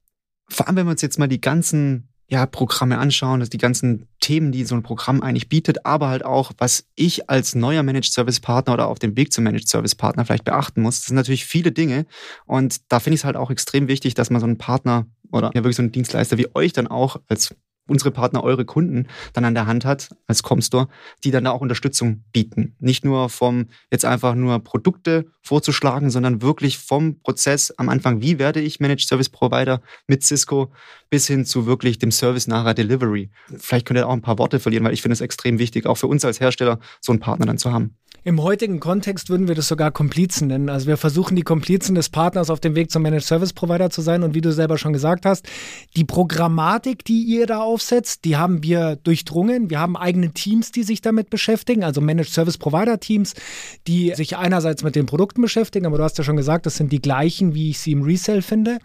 Vor 0.49 0.67
allem, 0.67 0.75
wenn 0.75 0.87
wir 0.87 0.91
uns 0.91 1.01
jetzt 1.01 1.19
mal 1.19 1.27
die 1.27 1.41
ganzen 1.41 2.09
ja, 2.27 2.45
Programme 2.47 2.97
anschauen, 2.97 3.39
dass 3.39 3.49
die 3.49 3.59
ganzen 3.59 4.07
Themen, 4.19 4.51
die 4.51 4.63
so 4.65 4.73
ein 4.75 4.81
Programm 4.81 5.21
eigentlich 5.21 5.47
bietet, 5.47 5.85
aber 5.85 6.09
halt 6.09 6.25
auch, 6.25 6.51
was 6.57 6.85
ich 6.95 7.29
als 7.29 7.53
neuer 7.53 7.83
Managed 7.83 8.11
Service 8.11 8.39
Partner 8.39 8.73
oder 8.73 8.87
auf 8.87 8.97
dem 8.97 9.15
Weg 9.15 9.31
zum 9.31 9.43
Managed 9.43 9.69
Service 9.69 9.93
Partner 9.93 10.25
vielleicht 10.25 10.43
beachten 10.43 10.81
muss. 10.81 10.99
Das 10.99 11.07
sind 11.07 11.15
natürlich 11.15 11.45
viele 11.45 11.71
Dinge. 11.71 12.05
Und 12.45 12.91
da 12.91 12.99
finde 12.99 13.15
ich 13.15 13.21
es 13.21 13.25
halt 13.25 13.35
auch 13.35 13.51
extrem 13.51 13.87
wichtig, 13.87 14.15
dass 14.15 14.31
man 14.31 14.41
so 14.41 14.47
einen 14.47 14.57
Partner 14.57 15.05
oder 15.31 15.51
ja 15.53 15.63
wirklich 15.63 15.75
so 15.75 15.83
einen 15.83 15.91
Dienstleister 15.91 16.37
wie 16.37 16.47
euch 16.55 16.73
dann 16.73 16.87
auch 16.87 17.17
als 17.27 17.55
unsere 17.87 18.11
Partner, 18.11 18.43
eure 18.43 18.65
Kunden 18.65 19.07
dann 19.33 19.45
an 19.45 19.53
der 19.53 19.67
Hand 19.67 19.85
hat 19.85 20.09
als 20.27 20.43
Comstore, 20.43 20.87
die 21.23 21.31
dann 21.31 21.43
da 21.43 21.51
auch 21.51 21.61
Unterstützung 21.61 22.23
bieten. 22.31 22.75
Nicht 22.79 23.05
nur 23.05 23.29
vom 23.29 23.67
jetzt 23.91 24.05
einfach 24.05 24.35
nur 24.35 24.59
Produkte 24.59 25.25
vorzuschlagen, 25.41 26.09
sondern 26.09 26.41
wirklich 26.41 26.77
vom 26.77 27.19
Prozess 27.21 27.71
am 27.71 27.89
Anfang, 27.89 28.21
wie 28.21 28.39
werde 28.39 28.61
ich 28.61 28.79
Managed 28.79 29.07
Service 29.07 29.29
Provider 29.29 29.81
mit 30.07 30.23
Cisco 30.23 30.71
bis 31.09 31.27
hin 31.27 31.45
zu 31.45 31.65
wirklich 31.65 31.99
dem 31.99 32.11
Service 32.11 32.47
nachher 32.47 32.73
Delivery. 32.73 33.29
Vielleicht 33.57 33.85
könnt 33.85 33.99
ihr 33.99 34.07
auch 34.07 34.13
ein 34.13 34.21
paar 34.21 34.39
Worte 34.39 34.59
verlieren, 34.59 34.83
weil 34.85 34.93
ich 34.93 35.01
finde 35.01 35.13
es 35.13 35.21
extrem 35.21 35.59
wichtig, 35.59 35.85
auch 35.85 35.95
für 35.95 36.07
uns 36.07 36.25
als 36.25 36.39
Hersteller 36.39 36.79
so 37.01 37.11
einen 37.11 37.19
Partner 37.19 37.45
dann 37.45 37.57
zu 37.57 37.71
haben. 37.71 37.95
Im 38.27 38.41
heutigen 38.41 38.79
Kontext 38.79 39.29
würden 39.29 39.47
wir 39.47 39.53
das 39.53 39.67
sogar 39.67 39.91
Komplizen 39.91 40.47
nennen. 40.47 40.67
Also 40.67 40.87
wir 40.87 40.97
versuchen 40.97 41.35
die 41.35 41.43
Komplizen 41.43 41.93
des 41.93 42.09
Partners 42.09 42.49
auf 42.49 42.59
dem 42.59 42.73
Weg 42.73 42.89
zum 42.89 43.03
Managed 43.03 43.27
Service 43.27 43.53
Provider 43.53 43.91
zu 43.91 44.01
sein. 44.01 44.23
Und 44.23 44.33
wie 44.33 44.41
du 44.41 44.51
selber 44.51 44.79
schon 44.79 44.93
gesagt 44.93 45.27
hast, 45.27 45.47
die 45.95 46.05
Programmatik, 46.05 47.05
die 47.05 47.21
ihr 47.21 47.45
da 47.45 47.59
aufsetzt, 47.59 48.25
die 48.25 48.35
haben 48.35 48.63
wir 48.63 48.95
durchdrungen. 48.95 49.69
Wir 49.69 49.79
haben 49.79 49.95
eigene 49.95 50.31
Teams, 50.31 50.71
die 50.71 50.81
sich 50.81 51.01
damit 51.01 51.29
beschäftigen, 51.29 51.83
also 51.83 52.01
Managed 52.01 52.31
Service 52.31 52.57
Provider 52.57 52.99
Teams, 52.99 53.35
die 53.85 54.11
sich 54.15 54.37
einerseits 54.37 54.81
mit 54.81 54.95
den 54.95 55.05
Produkten 55.05 55.43
beschäftigen, 55.43 55.85
aber 55.85 55.99
du 55.99 56.03
hast 56.03 56.17
ja 56.17 56.23
schon 56.23 56.35
gesagt, 56.35 56.65
das 56.65 56.77
sind 56.77 56.91
die 56.91 57.03
gleichen, 57.03 57.53
wie 57.53 57.69
ich 57.69 57.79
sie 57.79 57.91
im 57.91 58.01
Resell 58.01 58.41
finde. 58.41 58.79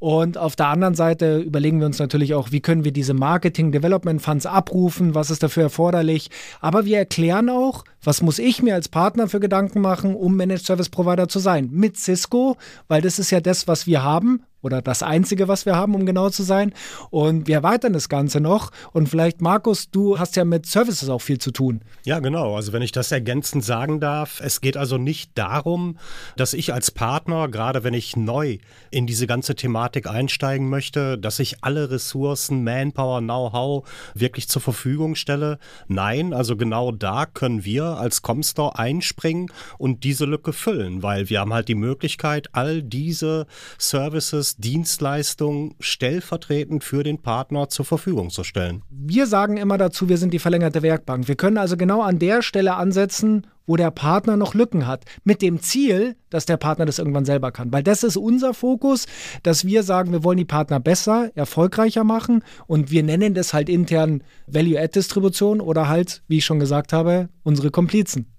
Und 0.00 0.36
auf 0.36 0.54
der 0.54 0.66
anderen 0.66 0.94
Seite 0.94 1.38
überlegen 1.38 1.78
wir 1.78 1.86
uns 1.86 1.98
natürlich 1.98 2.34
auch, 2.34 2.52
wie 2.52 2.60
können 2.60 2.84
wir 2.84 2.92
diese 2.92 3.14
Marketing 3.14 3.72
Development 3.72 4.20
Funds 4.20 4.44
abrufen, 4.44 5.14
was 5.14 5.30
ist 5.30 5.42
dafür 5.42 5.62
erforderlich. 5.62 6.28
Aber 6.60 6.84
wir 6.84 6.98
erklären 6.98 7.48
auch, 7.48 7.84
was 8.04 8.20
muss 8.20 8.38
ich 8.38 8.62
mir 8.62 8.74
als 8.74 8.81
Partner 8.88 9.28
für 9.28 9.40
Gedanken 9.40 9.80
machen, 9.80 10.14
um 10.14 10.36
Managed 10.36 10.66
Service 10.66 10.88
Provider 10.88 11.28
zu 11.28 11.38
sein? 11.38 11.68
Mit 11.70 11.96
Cisco, 11.96 12.56
weil 12.88 13.02
das 13.02 13.18
ist 13.18 13.30
ja 13.30 13.40
das, 13.40 13.68
was 13.68 13.86
wir 13.86 14.02
haben. 14.02 14.44
Oder 14.62 14.80
das 14.80 15.02
einzige, 15.02 15.48
was 15.48 15.66
wir 15.66 15.76
haben, 15.76 15.94
um 15.94 16.06
genau 16.06 16.30
zu 16.30 16.42
sein. 16.42 16.72
Und 17.10 17.48
wir 17.48 17.56
erweitern 17.56 17.92
das 17.92 18.08
Ganze 18.08 18.40
noch. 18.40 18.70
Und 18.92 19.08
vielleicht, 19.08 19.40
Markus, 19.40 19.90
du 19.90 20.18
hast 20.18 20.36
ja 20.36 20.44
mit 20.44 20.66
Services 20.66 21.08
auch 21.08 21.20
viel 21.20 21.38
zu 21.38 21.50
tun. 21.50 21.80
Ja, 22.04 22.20
genau. 22.20 22.56
Also 22.56 22.72
wenn 22.72 22.82
ich 22.82 22.92
das 22.92 23.12
ergänzend 23.12 23.64
sagen 23.64 24.00
darf, 24.00 24.40
es 24.40 24.60
geht 24.60 24.76
also 24.76 24.98
nicht 24.98 25.32
darum, 25.34 25.98
dass 26.36 26.54
ich 26.54 26.72
als 26.72 26.90
Partner, 26.90 27.48
gerade 27.48 27.84
wenn 27.84 27.94
ich 27.94 28.16
neu 28.16 28.58
in 28.90 29.06
diese 29.06 29.26
ganze 29.26 29.54
Thematik 29.54 30.08
einsteigen 30.08 30.68
möchte, 30.68 31.18
dass 31.18 31.38
ich 31.38 31.62
alle 31.62 31.90
Ressourcen, 31.90 32.64
Manpower, 32.64 33.20
Know-how 33.20 33.88
wirklich 34.14 34.48
zur 34.48 34.62
Verfügung 34.62 35.14
stelle. 35.14 35.58
Nein, 35.88 36.32
also 36.32 36.56
genau 36.56 36.92
da 36.92 37.26
können 37.26 37.64
wir 37.64 37.84
als 37.84 38.22
Comstore 38.22 38.78
einspringen 38.78 39.50
und 39.78 40.04
diese 40.04 40.24
Lücke 40.24 40.52
füllen, 40.52 41.02
weil 41.02 41.30
wir 41.30 41.40
haben 41.40 41.52
halt 41.52 41.68
die 41.68 41.74
Möglichkeit, 41.74 42.48
all 42.52 42.82
diese 42.82 43.46
Services 43.78 44.51
Dienstleistung 44.56 45.74
stellvertretend 45.80 46.84
für 46.84 47.02
den 47.02 47.20
Partner 47.20 47.68
zur 47.68 47.84
Verfügung 47.84 48.30
zu 48.30 48.44
stellen. 48.44 48.82
Wir 48.90 49.26
sagen 49.26 49.56
immer 49.56 49.78
dazu, 49.78 50.08
wir 50.08 50.18
sind 50.18 50.32
die 50.32 50.38
verlängerte 50.38 50.82
Werkbank. 50.82 51.28
Wir 51.28 51.36
können 51.36 51.58
also 51.58 51.76
genau 51.76 52.02
an 52.02 52.18
der 52.18 52.42
Stelle 52.42 52.74
ansetzen, 52.74 53.46
wo 53.66 53.76
der 53.76 53.90
Partner 53.90 54.36
noch 54.36 54.54
Lücken 54.54 54.86
hat, 54.86 55.04
mit 55.24 55.42
dem 55.42 55.60
Ziel, 55.60 56.16
dass 56.30 56.46
der 56.46 56.56
Partner 56.56 56.84
das 56.84 56.98
irgendwann 56.98 57.24
selber 57.24 57.52
kann. 57.52 57.72
Weil 57.72 57.82
das 57.82 58.02
ist 58.02 58.16
unser 58.16 58.54
Fokus, 58.54 59.06
dass 59.42 59.64
wir 59.64 59.82
sagen, 59.82 60.12
wir 60.12 60.24
wollen 60.24 60.38
die 60.38 60.44
Partner 60.44 60.80
besser, 60.80 61.30
erfolgreicher 61.34 62.04
machen 62.04 62.42
und 62.66 62.90
wir 62.90 63.02
nennen 63.02 63.34
das 63.34 63.54
halt 63.54 63.68
intern 63.68 64.24
Value-Add-Distribution 64.46 65.60
oder 65.60 65.88
halt, 65.88 66.22
wie 66.28 66.38
ich 66.38 66.44
schon 66.44 66.60
gesagt 66.60 66.92
habe, 66.92 67.28
unsere 67.44 67.70
Komplizen. 67.70 68.31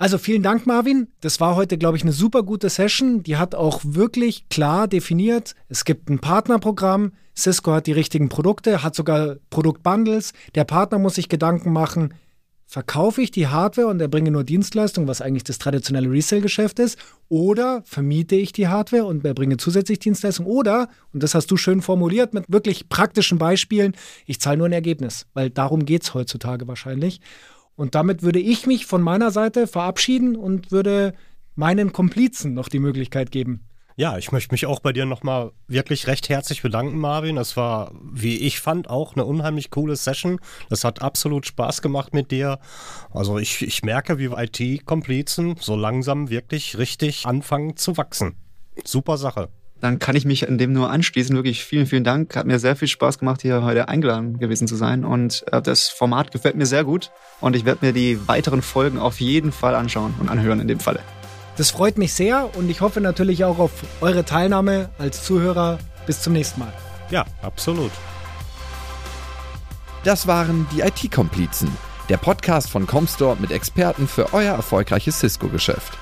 Also 0.00 0.16
vielen 0.16 0.42
Dank, 0.42 0.66
Marvin. 0.66 1.08
Das 1.20 1.40
war 1.40 1.56
heute, 1.56 1.76
glaube 1.76 1.98
ich, 1.98 2.02
eine 2.02 2.14
super 2.14 2.42
gute 2.42 2.70
Session. 2.70 3.22
Die 3.22 3.36
hat 3.36 3.54
auch 3.54 3.82
wirklich 3.84 4.48
klar 4.48 4.88
definiert, 4.88 5.54
es 5.68 5.84
gibt 5.84 6.08
ein 6.08 6.20
Partnerprogramm, 6.20 7.12
Cisco 7.36 7.72
hat 7.72 7.86
die 7.86 7.92
richtigen 7.92 8.30
Produkte, 8.30 8.82
hat 8.82 8.94
sogar 8.94 9.36
Produktbundles. 9.50 10.32
Der 10.54 10.64
Partner 10.64 10.98
muss 10.98 11.16
sich 11.16 11.28
Gedanken 11.28 11.74
machen, 11.74 12.14
verkaufe 12.64 13.20
ich 13.20 13.30
die 13.30 13.48
Hardware 13.48 13.88
und 13.88 14.00
erbringe 14.00 14.30
nur 14.30 14.42
Dienstleistungen, 14.42 15.06
was 15.06 15.20
eigentlich 15.20 15.44
das 15.44 15.58
traditionelle 15.58 16.10
Resale-Geschäft 16.10 16.78
ist, 16.78 16.98
oder 17.28 17.82
vermiete 17.84 18.36
ich 18.36 18.52
die 18.52 18.68
Hardware 18.68 19.04
und 19.04 19.22
erbringe 19.26 19.58
zusätzlich 19.58 19.98
Dienstleistungen, 19.98 20.50
oder, 20.50 20.88
und 21.12 21.22
das 21.22 21.34
hast 21.34 21.50
du 21.50 21.58
schön 21.58 21.82
formuliert 21.82 22.32
mit 22.32 22.44
wirklich 22.48 22.88
praktischen 22.88 23.36
Beispielen, 23.36 23.94
ich 24.24 24.40
zahle 24.40 24.56
nur 24.56 24.68
ein 24.68 24.72
Ergebnis, 24.72 25.26
weil 25.34 25.50
darum 25.50 25.84
geht 25.84 26.04
es 26.04 26.14
heutzutage 26.14 26.66
wahrscheinlich. 26.68 27.20
Und 27.80 27.94
damit 27.94 28.22
würde 28.22 28.40
ich 28.40 28.66
mich 28.66 28.84
von 28.84 29.00
meiner 29.00 29.30
Seite 29.30 29.66
verabschieden 29.66 30.36
und 30.36 30.70
würde 30.70 31.14
meinen 31.54 31.94
Komplizen 31.94 32.52
noch 32.52 32.68
die 32.68 32.78
Möglichkeit 32.78 33.30
geben. 33.30 33.64
Ja, 33.96 34.18
ich 34.18 34.32
möchte 34.32 34.52
mich 34.52 34.66
auch 34.66 34.80
bei 34.80 34.92
dir 34.92 35.06
nochmal 35.06 35.52
wirklich 35.66 36.06
recht 36.06 36.28
herzlich 36.28 36.60
bedanken, 36.60 36.98
Marvin. 36.98 37.36
Das 37.36 37.56
war, 37.56 37.92
wie 38.12 38.36
ich 38.36 38.60
fand, 38.60 38.90
auch 38.90 39.14
eine 39.14 39.24
unheimlich 39.24 39.70
coole 39.70 39.96
Session. 39.96 40.40
Das 40.68 40.84
hat 40.84 41.00
absolut 41.00 41.46
Spaß 41.46 41.80
gemacht 41.80 42.12
mit 42.12 42.30
dir. 42.30 42.58
Also 43.14 43.38
ich, 43.38 43.62
ich 43.62 43.82
merke, 43.82 44.18
wie 44.18 44.26
IT-Komplizen 44.26 45.56
so 45.58 45.74
langsam 45.74 46.28
wirklich 46.28 46.76
richtig 46.76 47.24
anfangen 47.24 47.78
zu 47.78 47.96
wachsen. 47.96 48.36
Super 48.84 49.16
Sache 49.16 49.48
dann 49.80 49.98
kann 49.98 50.14
ich 50.14 50.24
mich 50.24 50.42
in 50.42 50.58
dem 50.58 50.72
nur 50.72 50.90
anschließen. 50.90 51.34
Wirklich 51.34 51.64
vielen, 51.64 51.86
vielen 51.86 52.04
Dank. 52.04 52.36
Hat 52.36 52.46
mir 52.46 52.58
sehr 52.58 52.76
viel 52.76 52.88
Spaß 52.88 53.18
gemacht, 53.18 53.42
hier 53.42 53.62
heute 53.62 53.88
eingeladen 53.88 54.38
gewesen 54.38 54.68
zu 54.68 54.76
sein. 54.76 55.04
Und 55.04 55.44
äh, 55.52 55.62
das 55.62 55.88
Format 55.88 56.32
gefällt 56.32 56.56
mir 56.56 56.66
sehr 56.66 56.84
gut. 56.84 57.10
Und 57.40 57.56
ich 57.56 57.64
werde 57.64 57.86
mir 57.86 57.92
die 57.92 58.28
weiteren 58.28 58.62
Folgen 58.62 58.98
auf 58.98 59.20
jeden 59.20 59.52
Fall 59.52 59.74
anschauen 59.74 60.14
und 60.20 60.28
anhören 60.28 60.60
in 60.60 60.68
dem 60.68 60.80
Falle. 60.80 61.00
Das 61.56 61.70
freut 61.70 61.98
mich 61.98 62.14
sehr 62.14 62.50
und 62.56 62.70
ich 62.70 62.80
hoffe 62.80 63.00
natürlich 63.00 63.44
auch 63.44 63.58
auf 63.58 63.72
eure 64.00 64.24
Teilnahme 64.24 64.90
als 64.98 65.24
Zuhörer. 65.24 65.78
Bis 66.06 66.22
zum 66.22 66.32
nächsten 66.32 66.60
Mal. 66.60 66.72
Ja, 67.10 67.26
absolut. 67.42 67.90
Das 70.04 70.26
waren 70.26 70.66
die 70.74 70.80
IT-Komplizen, 70.80 71.70
der 72.08 72.16
Podcast 72.16 72.70
von 72.70 72.86
Comstore 72.86 73.36
mit 73.38 73.50
Experten 73.50 74.08
für 74.08 74.32
euer 74.32 74.54
erfolgreiches 74.54 75.18
Cisco-Geschäft. 75.18 75.98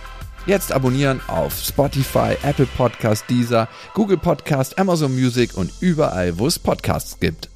Jetzt 0.48 0.72
abonnieren 0.72 1.20
auf 1.26 1.62
Spotify, 1.62 2.34
Apple 2.42 2.66
Podcast, 2.78 3.28
Deezer, 3.28 3.68
Google 3.92 4.16
Podcast, 4.16 4.78
Amazon 4.78 5.14
Music 5.14 5.54
und 5.54 5.70
überall, 5.80 6.38
wo 6.38 6.46
es 6.46 6.58
Podcasts 6.58 7.20
gibt. 7.20 7.50